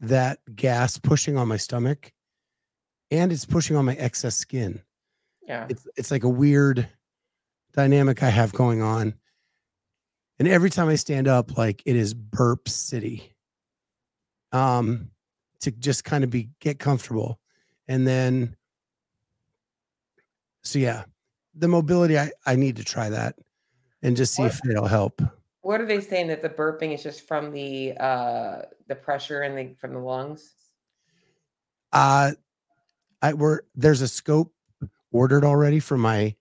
[0.00, 2.12] that gas pushing on my stomach
[3.10, 4.80] and it's pushing on my excess skin
[5.46, 5.66] Yeah.
[5.68, 6.88] it's it's like a weird
[7.72, 9.14] dynamic I have going on.
[10.38, 13.34] And every time I stand up, like it is burp city.
[14.52, 15.10] Um,
[15.60, 17.40] to just kind of be get comfortable.
[17.88, 18.56] And then
[20.62, 21.04] so yeah,
[21.54, 23.36] the mobility, I, I need to try that
[24.02, 25.20] and just see if it'll help.
[25.62, 29.58] What are they saying that the burping is just from the uh the pressure and
[29.58, 30.54] the from the lungs?
[31.92, 32.32] Uh
[33.20, 34.52] I were there's a scope
[35.10, 36.36] ordered already for my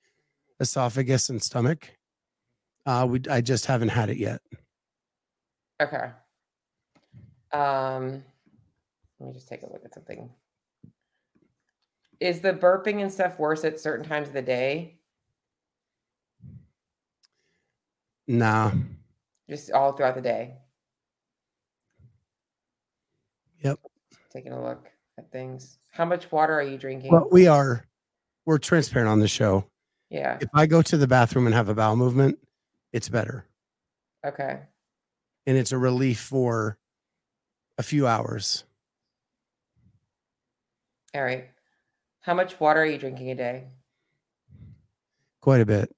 [0.59, 1.89] esophagus and stomach.
[2.85, 4.41] Uh we I just haven't had it yet.
[5.81, 6.09] Okay.
[7.51, 8.23] Um,
[9.19, 10.29] let me just take a look at something.
[12.19, 14.95] Is the burping and stuff worse at certain times of the day?
[18.27, 18.71] Nah.
[19.49, 20.55] Just all throughout the day?
[23.63, 23.79] Yep.
[24.31, 25.79] Taking a look at things.
[25.91, 27.11] How much water are you drinking?
[27.11, 27.85] Well, we are
[28.45, 29.65] we're transparent on the show.
[30.09, 30.37] yeah.
[30.39, 32.39] If I go to the bathroom and have a bowel movement,
[32.93, 33.45] it's better.
[34.25, 34.59] Okay.
[35.45, 36.77] And it's a relief for
[37.77, 38.63] a few hours.
[41.13, 41.49] All right.
[42.27, 43.63] How much water are you drinking a day?
[45.39, 45.95] Quite a bit.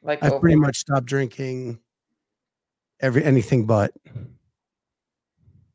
[0.00, 1.80] Like over- pretty much stopped drinking
[3.00, 3.92] every anything but.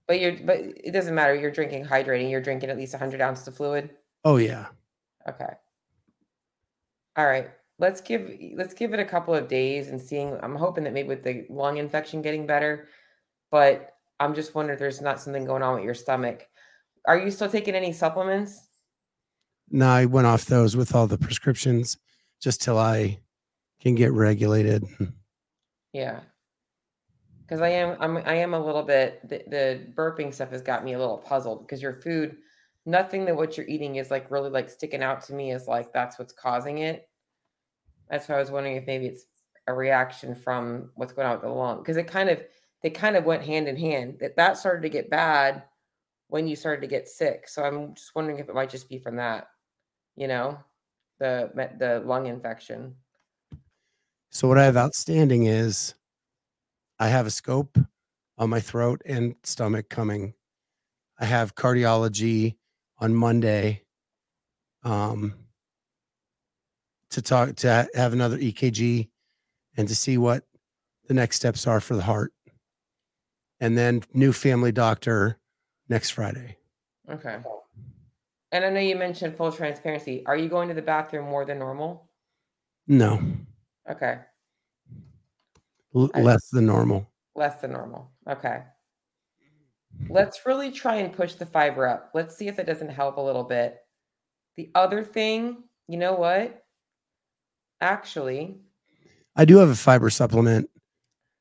[0.08, 1.36] but you're but it doesn't matter.
[1.36, 2.32] You're drinking hydrating.
[2.32, 3.90] You're drinking at least 100 ounces of fluid.
[4.24, 4.68] Oh yeah.
[5.28, 5.54] Okay.
[7.18, 7.50] All right.
[7.80, 10.40] Let's give let's give it a couple of days and seeing.
[10.42, 12.88] I'm hoping that maybe with the lung infection getting better,
[13.52, 13.92] but
[14.22, 16.48] I'm just wondering if there's not something going on with your stomach.
[17.06, 18.69] Are you still taking any supplements?
[19.72, 21.98] No, I went off those with all the prescriptions
[22.42, 23.20] just till I
[23.82, 24.84] can get regulated.
[25.92, 26.20] Yeah.
[27.42, 30.84] Because I am I'm I am a little bit the, the burping stuff has got
[30.84, 32.38] me a little puzzled because your food
[32.86, 35.92] nothing that what you're eating is like really like sticking out to me is like
[35.92, 37.10] that's what's causing it.
[38.10, 39.26] That's why I was wondering if maybe it's
[39.68, 42.40] a reaction from what's going on with the lung because it kind of
[42.82, 44.18] they kind of went hand in hand.
[44.20, 45.64] That that started to get bad
[46.28, 47.48] when you started to get sick.
[47.48, 49.48] So I'm just wondering if it might just be from that,
[50.20, 50.60] you know,
[51.20, 52.94] the the lung infection.
[54.30, 55.96] So what I have outstanding is
[57.00, 57.80] I have a scope
[58.38, 60.34] on my throat and stomach coming.
[61.18, 62.58] I have cardiology
[63.00, 63.84] on Monday
[64.84, 65.36] um,
[67.12, 69.10] to talk to have another EKG
[69.78, 70.44] and to see what
[71.08, 72.34] the next steps are for the heart.
[73.62, 75.40] And then new family doctor
[75.88, 76.58] next Friday.
[77.10, 77.40] Okay.
[78.52, 80.24] And I know you mentioned full transparency.
[80.26, 82.10] Are you going to the bathroom more than normal?
[82.88, 83.22] No.
[83.90, 84.20] Okay.
[85.96, 87.10] L- less than normal.
[87.36, 88.12] Less than normal.
[88.28, 88.64] Okay.
[90.10, 92.12] Let's really try and push the fiber up.
[92.14, 93.78] Let's see if it doesn't help a little bit.
[94.56, 96.64] The other thing, you know what?
[97.82, 98.58] Actually,
[99.36, 100.70] I do have a fiber supplement.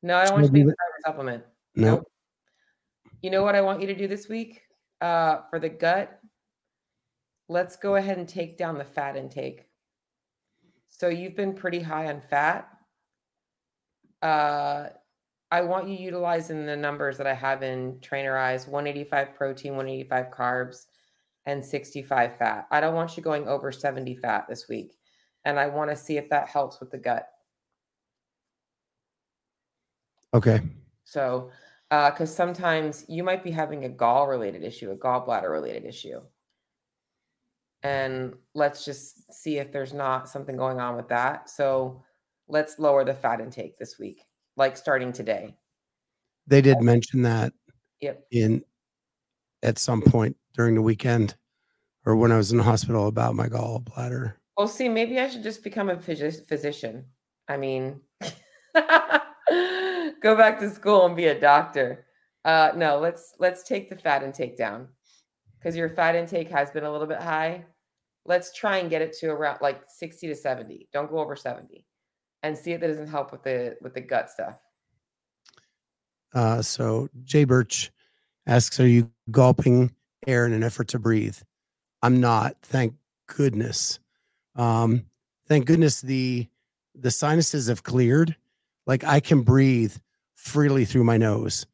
[0.03, 1.45] No, I don't want you to take a fiber supplement.
[1.75, 1.97] No.
[1.97, 2.13] Nope.
[3.23, 4.63] You know what I want you to do this week
[5.01, 6.18] uh, for the gut?
[7.49, 9.67] Let's go ahead and take down the fat intake.
[10.89, 12.69] So you've been pretty high on fat.
[14.21, 14.89] Uh,
[15.51, 20.87] I want you utilizing the numbers that I have in Trainerize 185 protein, 185 carbs,
[21.47, 22.67] and 65 fat.
[22.71, 24.93] I don't want you going over 70 fat this week.
[25.45, 27.27] And I want to see if that helps with the gut.
[30.35, 30.61] Okay.
[31.05, 31.51] So,
[31.89, 36.21] because uh, sometimes you might be having a gall related issue, a gallbladder related issue.
[37.83, 41.49] And let's just see if there's not something going on with that.
[41.49, 42.03] So,
[42.49, 44.23] let's lower the fat intake this week
[44.57, 45.55] like starting today.
[46.47, 47.53] They did mention that
[48.01, 48.25] yep.
[48.31, 48.65] in
[49.63, 51.37] at some point during the weekend
[52.05, 54.35] or when I was in the hospital about my gallbladder.
[54.57, 57.05] Well, see, maybe I should just become a phys- physician.
[57.49, 58.01] I mean,
[58.73, 62.07] go back to school and be a doctor.
[62.45, 64.89] Uh, no, let's let's take the fat intake down
[65.59, 67.65] because your fat intake has been a little bit high.
[68.25, 70.89] Let's try and get it to around like 60 to 70.
[70.93, 71.85] Don't go over 70
[72.43, 74.55] and see if that doesn't help with the with the gut stuff.
[76.35, 77.91] Uh, so Jay Birch
[78.47, 79.95] asks, "Are you gulping
[80.27, 81.39] air in an effort to breathe?"
[82.03, 82.57] I'm not.
[82.63, 82.95] Thank
[83.27, 83.99] goodness.
[84.55, 85.07] Um,
[85.49, 86.49] thank goodness the
[86.95, 88.37] the sinuses have cleared.
[88.87, 89.97] Like I can breathe
[90.35, 91.67] freely through my nose.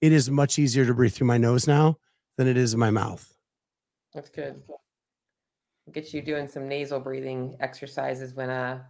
[0.00, 1.98] It is much easier to breathe through my nose now
[2.36, 3.32] than it is in my mouth.
[4.14, 4.62] That's good.
[5.92, 8.82] Get you doing some nasal breathing exercises when uh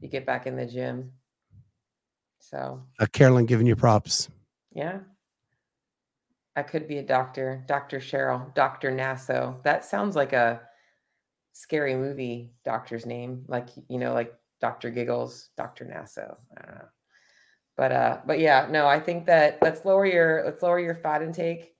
[0.00, 1.12] you get back in the gym.
[2.38, 4.28] So, uh, Carolyn giving you props.
[4.72, 4.98] Yeah.
[6.54, 7.98] I could be a doctor, Dr.
[7.98, 8.90] Cheryl, Dr.
[8.90, 9.62] Nasso.
[9.62, 10.60] That sounds like a
[11.52, 14.90] scary movie doctor's name, like, you know, like Dr.
[14.90, 15.84] Giggles, Dr.
[15.84, 16.36] Nasso.
[16.56, 16.88] I don't know.
[17.76, 21.22] But uh but yeah, no, I think that let's lower your let's lower your fat
[21.22, 21.75] intake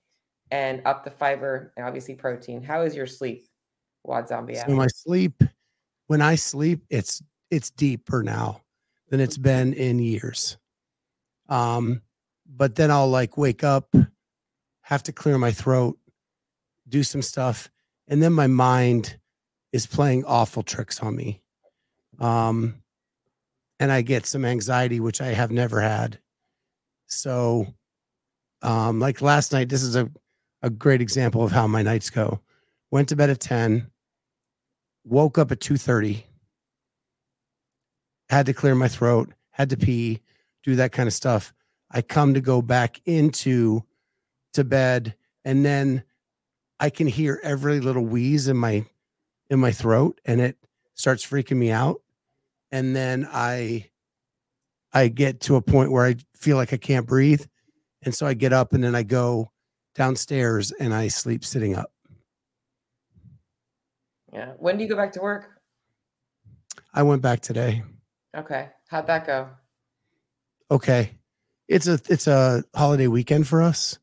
[0.51, 2.61] and up the fiber and obviously protein.
[2.61, 3.47] How is your sleep?
[4.03, 4.55] Wad zombie.
[4.55, 5.43] So my sleep
[6.07, 8.61] when I sleep, it's it's deeper now
[9.09, 10.57] than it's been in years.
[11.47, 12.01] Um,
[12.45, 13.93] but then I'll like wake up,
[14.81, 15.97] have to clear my throat,
[16.89, 17.69] do some stuff,
[18.07, 19.17] and then my mind
[19.71, 21.41] is playing awful tricks on me.
[22.19, 22.81] Um,
[23.79, 26.19] and I get some anxiety, which I have never had.
[27.05, 27.67] So,
[28.61, 30.09] um, like last night, this is a,
[30.61, 32.41] a great example of how my nights go.
[32.91, 33.89] Went to bed at 10,
[35.03, 36.23] woke up at 2:30
[38.29, 40.21] had to clear my throat, had to pee,
[40.63, 41.53] do that kind of stuff.
[41.91, 43.83] I come to go back into
[44.53, 45.15] to bed
[45.45, 46.03] and then
[46.79, 48.85] I can hear every little wheeze in my
[49.49, 50.57] in my throat and it
[50.95, 52.01] starts freaking me out.
[52.71, 53.89] And then I
[54.93, 57.45] I get to a point where I feel like I can't breathe.
[58.03, 59.51] And so I get up and then I go
[59.97, 61.91] downstairs and I sleep sitting up.
[64.31, 64.53] Yeah.
[64.57, 65.49] When do you go back to work?
[66.93, 67.83] I went back today.
[68.35, 68.69] Okay.
[68.87, 69.49] How'd that go?
[70.71, 71.11] Okay.
[71.67, 73.97] It's a it's a holiday weekend for us.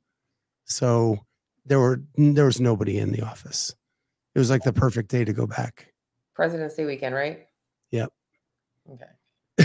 [0.65, 1.19] So
[1.65, 3.75] there were there was nobody in the office.
[4.35, 5.93] It was like the perfect day to go back.
[6.35, 7.47] President's Day weekend, right?
[7.93, 8.11] Yep.
[8.91, 9.07] Okay.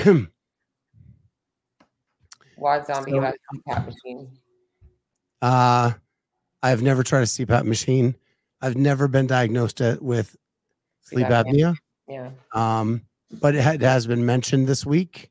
[2.57, 3.35] Why zombie so, about
[3.67, 4.29] CPAP machine?
[5.41, 5.93] Uh
[6.61, 8.15] I've never tried a CPAP machine.
[8.61, 10.35] I've never been diagnosed with
[11.01, 11.75] sleep apnea.
[12.07, 12.31] Yeah.
[12.53, 13.01] Um
[13.41, 15.29] but it, it has been mentioned this week.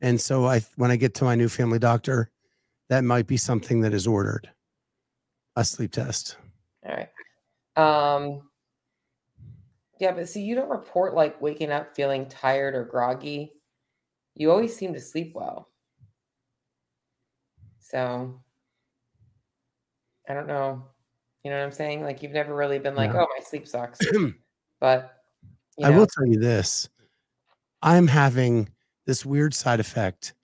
[0.00, 2.30] And so I when I get to my new family doctor,
[2.88, 4.50] that might be something that is ordered.
[5.56, 6.36] A sleep test.
[6.86, 7.08] All right.
[7.76, 8.42] Um,
[9.98, 13.52] yeah, but see, you don't report like waking up feeling tired or groggy.
[14.34, 15.70] You always seem to sleep well.
[17.80, 18.40] So
[20.28, 20.82] I don't know.
[21.42, 22.02] You know what I'm saying?
[22.02, 23.22] Like you've never really been like, Yeah.
[23.22, 24.00] oh, my sleep sucks.
[24.80, 25.22] but
[25.82, 26.88] I know, will tell you this.
[27.82, 28.68] I'm having
[29.06, 30.34] this weird side effect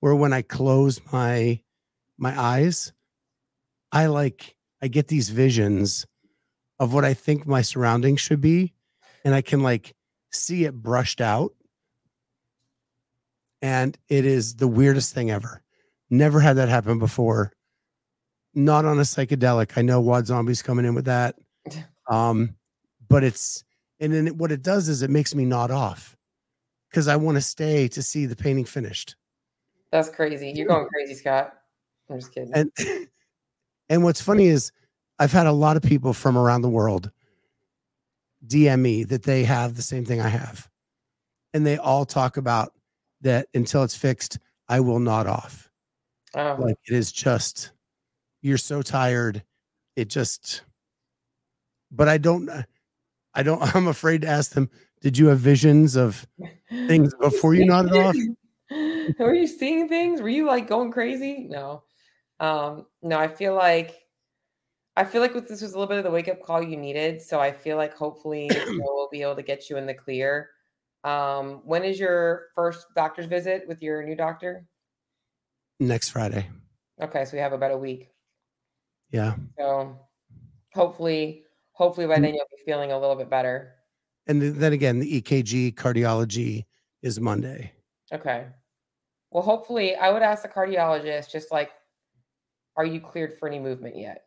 [0.00, 1.60] where when I close my
[2.18, 2.92] my eyes,
[3.90, 6.06] I like I get these visions
[6.78, 8.74] of what I think my surroundings should be
[9.24, 9.94] and I can like
[10.30, 11.52] see it brushed out.
[13.62, 15.62] And it is the weirdest thing ever.
[16.10, 17.53] Never had that happen before.
[18.54, 19.76] Not on a psychedelic.
[19.76, 21.36] I know Wad Zombie's coming in with that.
[22.08, 22.54] Um,
[23.08, 23.64] but it's
[24.00, 26.16] and then it, what it does is it makes me nod off
[26.90, 29.16] because I want to stay to see the painting finished.
[29.90, 30.52] that's crazy.
[30.54, 31.54] You're going crazy, Scott.
[32.10, 32.52] I'm just kidding.
[32.54, 32.70] And
[33.88, 34.72] and what's funny is
[35.18, 37.10] I've had a lot of people from around the world
[38.46, 40.68] DM me that they have the same thing I have.
[41.54, 42.72] And they all talk about
[43.22, 44.38] that until it's fixed,
[44.68, 45.70] I will nod off.
[46.34, 47.70] oh, Like it is just
[48.44, 49.42] you're so tired.
[49.96, 50.62] It just
[51.90, 52.50] but I don't
[53.34, 54.70] I don't I'm afraid to ask them,
[55.00, 56.26] did you have visions of
[56.70, 58.16] things before you nodded off?
[59.18, 60.20] Were you seeing things?
[60.20, 61.46] Were you like going crazy?
[61.48, 61.84] No.
[62.40, 63.94] Um, no, I feel like
[64.96, 67.22] I feel like this was a little bit of the wake up call you needed.
[67.22, 70.50] So I feel like hopefully we'll be able to get you in the clear.
[71.02, 74.66] Um, when is your first doctor's visit with your new doctor?
[75.80, 76.48] next Friday.
[77.02, 78.13] Okay, so we have about a week.
[79.14, 79.36] Yeah.
[79.56, 79.96] So
[80.72, 83.74] hopefully, hopefully by then you'll be feeling a little bit better.
[84.26, 86.64] And then again, the EKG cardiology
[87.00, 87.70] is Monday.
[88.12, 88.46] Okay.
[89.30, 91.70] Well, hopefully, I would ask the cardiologist just like,
[92.76, 94.24] are you cleared for any movement yet?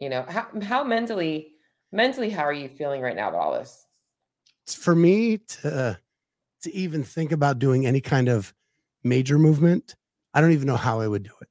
[0.00, 1.52] You know, how, how mentally,
[1.90, 3.86] mentally, how are you feeling right now about all this?
[4.66, 5.98] For me to
[6.62, 8.52] to even think about doing any kind of
[9.02, 9.96] major movement,
[10.34, 11.48] I don't even know how I would do it.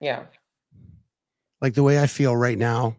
[0.00, 0.24] Yeah.
[1.60, 2.96] Like the way I feel right now,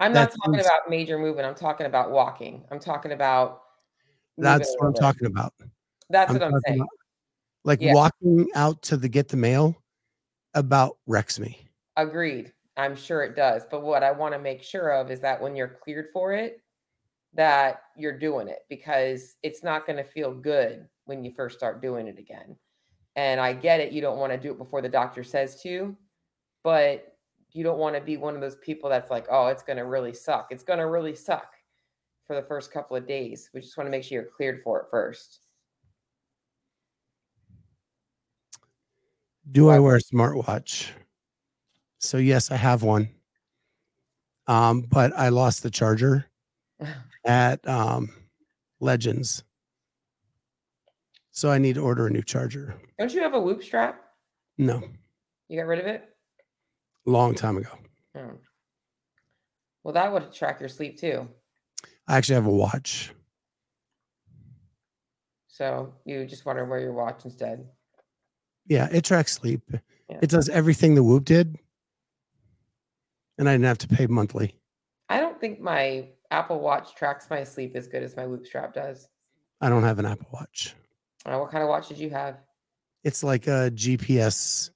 [0.00, 1.46] I'm not talking seems- about major movement.
[1.46, 2.64] I'm talking about walking.
[2.70, 3.62] I'm talking about.
[4.36, 5.54] that's what I'm talking about.
[6.10, 6.80] That's I'm what I'm saying.
[6.80, 6.88] about-
[7.64, 7.94] Like Yeah.
[7.94, 9.76] walking out to the get the mail
[10.54, 11.66] about wrecks me.
[11.96, 12.52] Agreed.
[12.76, 13.64] I'm sure it does.
[13.70, 16.60] But what I want to make sure of is that when you're cleared for it,
[17.32, 21.80] that you're doing it because it's not going to feel good when you first start
[21.80, 22.56] doing it again.
[23.16, 23.92] And I get it.
[23.92, 25.96] You don't want to do it before the doctor says to,
[26.64, 27.16] but
[27.52, 29.84] you don't want to be one of those people that's like, oh, it's going to
[29.84, 30.48] really suck.
[30.50, 31.52] It's going to really suck
[32.26, 33.50] for the first couple of days.
[33.54, 35.40] We just want to make sure you're cleared for it first.
[39.52, 40.90] Do I wear a smartwatch?
[41.98, 43.10] So yes, I have one.
[44.46, 46.26] Um, but I lost the charger
[47.24, 48.10] at um
[48.80, 49.44] Legends.
[51.30, 52.74] So I need to order a new charger.
[52.98, 54.00] Don't you have a whoop strap?
[54.56, 54.82] No,
[55.48, 56.13] You got rid of it?
[57.06, 57.70] Long time ago.
[58.16, 58.36] Hmm.
[59.82, 61.28] Well, that would track your sleep too.
[62.08, 63.12] I actually have a watch.
[65.48, 67.66] So you just want to wear your watch instead.
[68.66, 69.62] Yeah, it tracks sleep.
[70.08, 70.18] Yeah.
[70.22, 71.56] It does everything the Whoop did.
[73.38, 74.54] And I didn't have to pay monthly.
[75.08, 78.74] I don't think my Apple Watch tracks my sleep as good as my Whoop strap
[78.74, 79.08] does.
[79.60, 80.74] I don't have an Apple Watch.
[81.26, 82.38] Uh, what kind of watch did you have?
[83.02, 84.70] It's like a GPS.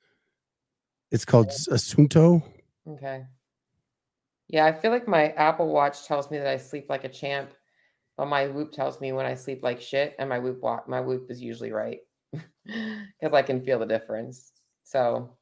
[1.11, 2.43] It's called a Suunto.
[2.87, 3.25] Okay.
[4.49, 7.51] Yeah, I feel like my Apple Watch tells me that I sleep like a champ,
[8.17, 11.01] but my Whoop tells me when I sleep like shit, and my Whoop wa- my
[11.01, 11.99] Whoop is usually right
[12.33, 14.53] because I can feel the difference.
[14.85, 15.37] So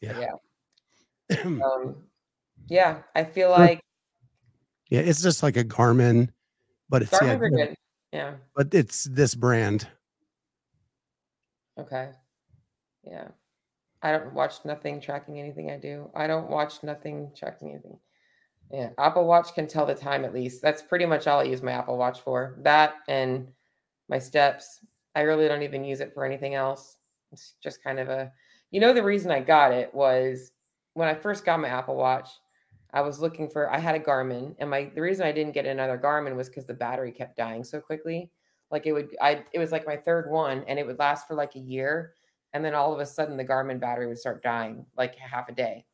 [0.00, 0.34] Yeah.
[1.30, 2.04] yeah, um,
[2.68, 3.80] yeah, I feel like
[4.88, 6.30] yeah, it's just like a Garmin,
[6.88, 7.74] but it's yeah, good.
[8.12, 8.34] Yeah.
[8.56, 9.86] but it's this brand.
[11.78, 12.10] Okay.
[13.04, 13.28] Yeah.
[14.02, 16.10] I don't watch nothing tracking anything I do.
[16.14, 17.98] I don't watch nothing tracking anything.
[18.72, 18.90] Yeah.
[18.98, 20.62] Apple Watch can tell the time at least.
[20.62, 22.56] That's pretty much all I use my Apple Watch for.
[22.62, 23.48] That and
[24.08, 24.80] my steps.
[25.14, 26.98] I really don't even use it for anything else.
[27.32, 28.32] It's just kind of a,
[28.70, 30.52] you know, the reason I got it was
[30.94, 32.28] when I first got my Apple Watch,
[32.92, 35.66] I was looking for, I had a Garmin and my, the reason I didn't get
[35.66, 38.30] another Garmin was because the battery kept dying so quickly.
[38.70, 41.34] Like it would, I, it was like my third one and it would last for
[41.34, 42.14] like a year.
[42.52, 45.52] And then all of a sudden the Garmin battery would start dying like half a
[45.52, 45.84] day.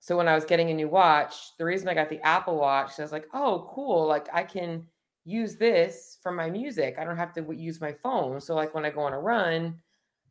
[0.00, 2.98] So when I was getting a new watch, the reason I got the Apple Watch,
[2.98, 4.06] I was like, oh, cool.
[4.06, 4.84] Like I can
[5.24, 6.96] use this for my music.
[6.98, 8.40] I don't have to use my phone.
[8.40, 9.78] So like when I go on a run,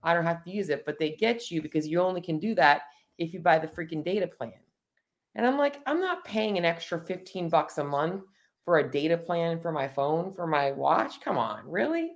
[0.03, 0.85] I don't have to use it.
[0.85, 2.81] But they get you because you only can do that
[3.17, 4.53] if you buy the freaking data plan.
[5.35, 8.23] And I'm like, I'm not paying an extra 15 bucks a month
[8.65, 11.21] for a data plan for my phone, for my watch.
[11.21, 12.11] Come on, really?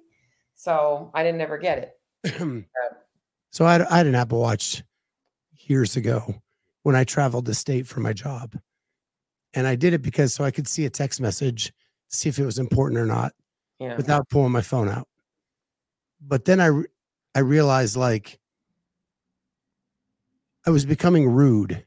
[0.56, 2.66] So I didn't ever get it.
[3.56, 4.84] so I, I had an Apple Watch
[5.54, 6.36] years ago
[6.84, 8.54] when I traveled the state for my job.
[9.54, 11.72] And I did it because so I could see a text message,
[12.10, 13.32] see if it was important or not
[13.80, 13.96] Yeah.
[13.96, 15.08] without pulling my phone out.
[16.20, 16.70] But then I
[17.34, 18.38] I realized like
[20.68, 21.86] I was becoming rude.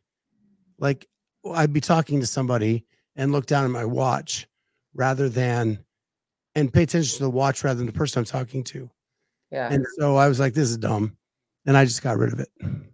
[0.79, 1.07] Like
[1.53, 4.49] I'd be talking to somebody and look down at my watch
[4.95, 5.85] rather than
[6.55, 8.91] and pay attention to the watch rather than the person I'm talking to.
[9.51, 9.71] yeah.
[9.71, 11.15] And so I was like, this is dumb.
[11.69, 12.49] And I just got rid of it.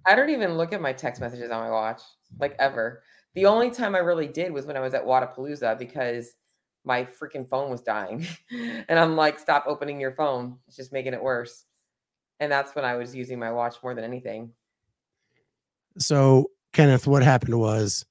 [0.05, 2.03] I don't even look at my text messages on my watch,
[2.41, 3.05] like ever.
[3.37, 6.35] The only time I really did was when I was at Wodapalooza because
[6.85, 8.27] my freaking phone was dying.
[8.51, 10.59] and I'm like, stop opening your phone.
[10.67, 11.67] It's just making it worse.
[12.41, 14.51] And that's when I was using my watch more than anything.
[15.97, 18.05] So, Kenneth, what happened was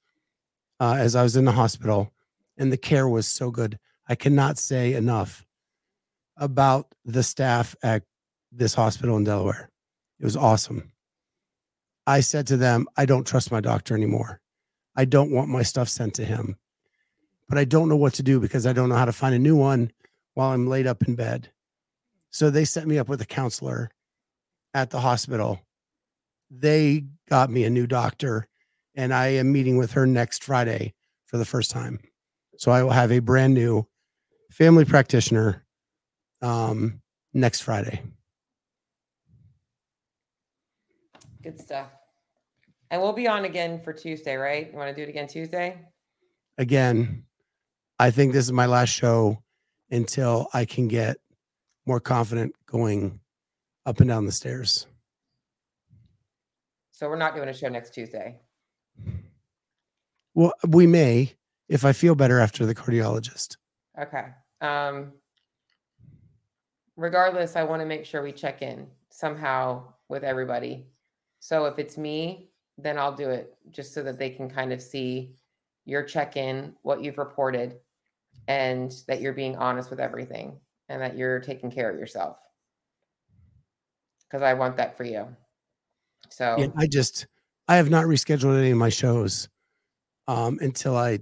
[0.79, 2.13] uh, as I was in the hospital
[2.57, 5.45] and the care was so good, I cannot say enough
[6.37, 8.03] about the staff at
[8.49, 9.69] this hospital in Delaware.
[10.19, 10.91] It was awesome.
[12.05, 14.41] I said to them, I don't trust my doctor anymore.
[14.95, 16.57] I don't want my stuff sent to him,
[17.49, 19.39] but I don't know what to do because I don't know how to find a
[19.39, 19.91] new one
[20.33, 21.51] while I'm laid up in bed.
[22.29, 23.91] So they set me up with a counselor
[24.73, 25.61] at the hospital.
[26.49, 28.47] They got me a new doctor,
[28.95, 30.93] and I am meeting with her next Friday
[31.25, 31.99] for the first time.
[32.57, 33.87] So I will have a brand new
[34.51, 35.65] family practitioner
[36.41, 37.01] um,
[37.33, 38.01] next Friday.
[41.43, 41.87] Good stuff.
[42.89, 44.71] And we'll be on again for Tuesday, right?
[44.71, 45.81] You want to do it again Tuesday?
[46.57, 47.25] Again,
[47.99, 49.43] I think this is my last show
[49.91, 51.17] until I can get
[51.85, 53.19] more confident going
[53.85, 54.87] up and down the stairs.
[56.91, 58.39] So we're not doing a show next Tuesday.
[60.33, 61.35] Well, we may
[61.67, 63.57] if I feel better after the cardiologist.
[63.99, 64.25] Okay.
[64.61, 65.13] Um
[66.95, 70.85] regardless, I want to make sure we check in somehow with everybody.
[71.43, 74.81] So if it's me, then I'll do it just so that they can kind of
[74.81, 75.35] see
[75.83, 77.81] your check-in, what you've reported,
[78.47, 82.37] and that you're being honest with everything and that you're taking care of yourself.
[84.23, 85.35] Because I want that for you.
[86.29, 87.27] So Yeah, I just
[87.67, 89.49] I have not rescheduled any of my shows
[90.29, 91.19] um, until I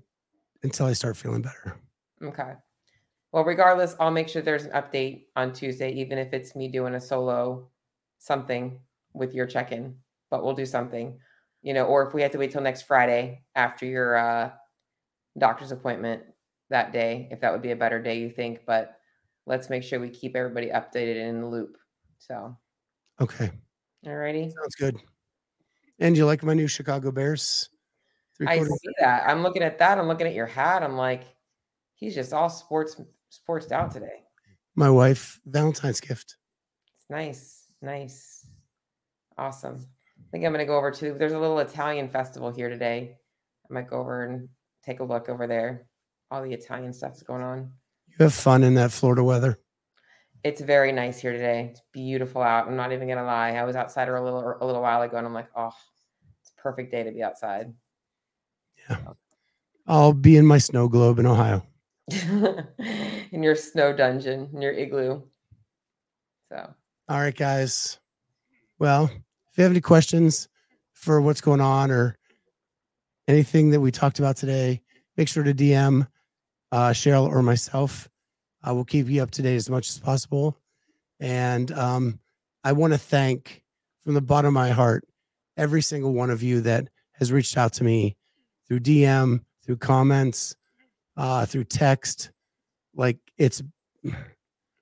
[0.61, 1.79] until I start feeling better.
[2.21, 2.53] Okay.
[3.31, 6.93] Well, regardless, I'll make sure there's an update on Tuesday, even if it's me doing
[6.93, 7.71] a solo
[8.19, 8.81] something
[9.13, 9.95] with your check in,
[10.31, 11.19] but we'll do something,
[11.61, 14.49] you know, or if we have to wait till next Friday after your uh,
[15.37, 16.23] doctor's appointment
[16.71, 18.61] that day, if that would be a better day, you think.
[18.65, 18.97] But
[19.45, 21.77] let's make sure we keep everybody updated and in the loop.
[22.17, 22.57] So,
[23.19, 23.51] Okay,
[24.07, 24.49] all righty.
[24.49, 24.97] sounds good.
[25.99, 27.69] And you like my new Chicago Bears?
[28.47, 29.29] I see that.
[29.29, 29.99] I'm looking at that.
[29.99, 30.81] I'm looking at your hat.
[30.81, 31.25] I'm like,
[31.93, 34.23] he's just all sports sportsed out today.
[34.75, 36.37] my wife Valentine's gift.
[36.95, 38.47] It's nice, nice,
[39.37, 39.85] awesome.
[40.31, 41.13] I think I'm gonna go over to.
[41.13, 43.17] There's a little Italian festival here today.
[43.69, 44.47] I might go over and
[44.81, 45.87] take a look over there.
[46.29, 47.69] All the Italian stuff's going on.
[48.07, 49.59] You have fun in that Florida weather.
[50.45, 51.67] It's very nice here today.
[51.71, 52.65] It's beautiful out.
[52.65, 53.51] I'm not even gonna lie.
[53.51, 55.73] I was outside a little a little while ago, and I'm like, oh,
[56.39, 57.73] it's a perfect day to be outside.
[58.89, 58.99] Yeah,
[59.85, 61.61] I'll be in my snow globe in Ohio.
[62.09, 65.23] in your snow dungeon, in your igloo.
[66.47, 66.73] So
[67.09, 67.99] All right, guys.
[68.79, 69.11] Well,
[69.51, 70.47] if you have any questions
[70.93, 72.17] for what's going on or
[73.27, 74.81] anything that we talked about today,
[75.17, 76.07] make sure to DM
[76.71, 78.07] uh, Cheryl or myself.
[78.63, 80.57] I will keep you up to date as much as possible.
[81.19, 82.19] And um,
[82.63, 83.61] I want to thank
[84.03, 85.05] from the bottom of my heart
[85.57, 88.15] every single one of you that has reached out to me
[88.67, 90.55] through DM, through comments,
[91.17, 92.31] uh, through text.
[92.95, 93.61] Like it's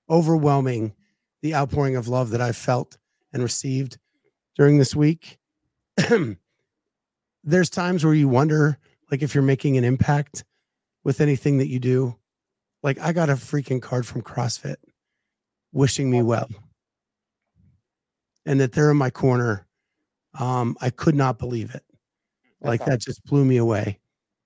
[0.10, 0.94] overwhelming
[1.42, 3.00] the outpouring of love that I've felt
[3.34, 3.98] and received
[4.60, 5.40] during this week.
[7.46, 8.78] There's times where you wonder,
[9.10, 10.44] like, if you're making an impact
[11.06, 12.18] with anything that you do.
[12.84, 14.76] Like, I got a freaking card from CrossFit
[15.72, 16.50] wishing me well
[18.46, 19.66] and that they're in my corner.
[20.38, 21.84] Um, I could not believe it.
[22.62, 24.00] Like, that just blew me away.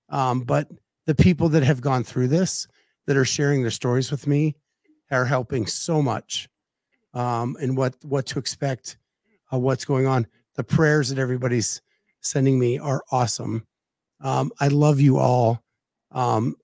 [0.09, 0.67] Um, but
[1.07, 2.67] the people that have gone through this,
[3.07, 4.55] that are sharing their stories with me,
[5.09, 6.49] are helping so much
[7.15, 8.97] um, and what what to expect,
[9.61, 10.27] what's going on.
[10.55, 11.81] The prayers that everybody's
[12.21, 13.65] sending me are awesome.
[14.21, 15.63] Um, I love you all.
[16.11, 16.55] Um,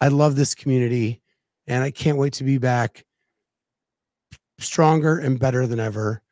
[0.00, 1.22] I love this community,
[1.66, 3.04] and I can't wait to be back
[4.58, 6.22] stronger and better than ever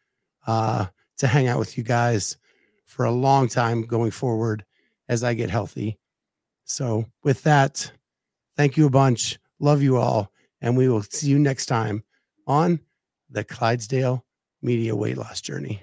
[0.47, 0.87] uh,
[1.19, 2.37] to hang out with you guys
[2.87, 4.65] for a long time going forward
[5.09, 5.99] as I get healthy.
[6.65, 7.91] So, with that,
[8.57, 9.39] thank you a bunch.
[9.59, 10.31] Love you all.
[10.61, 12.05] And we will see you next time
[12.47, 12.81] on
[13.31, 14.25] the Clydesdale
[14.63, 15.83] Media Weight Loss Journey.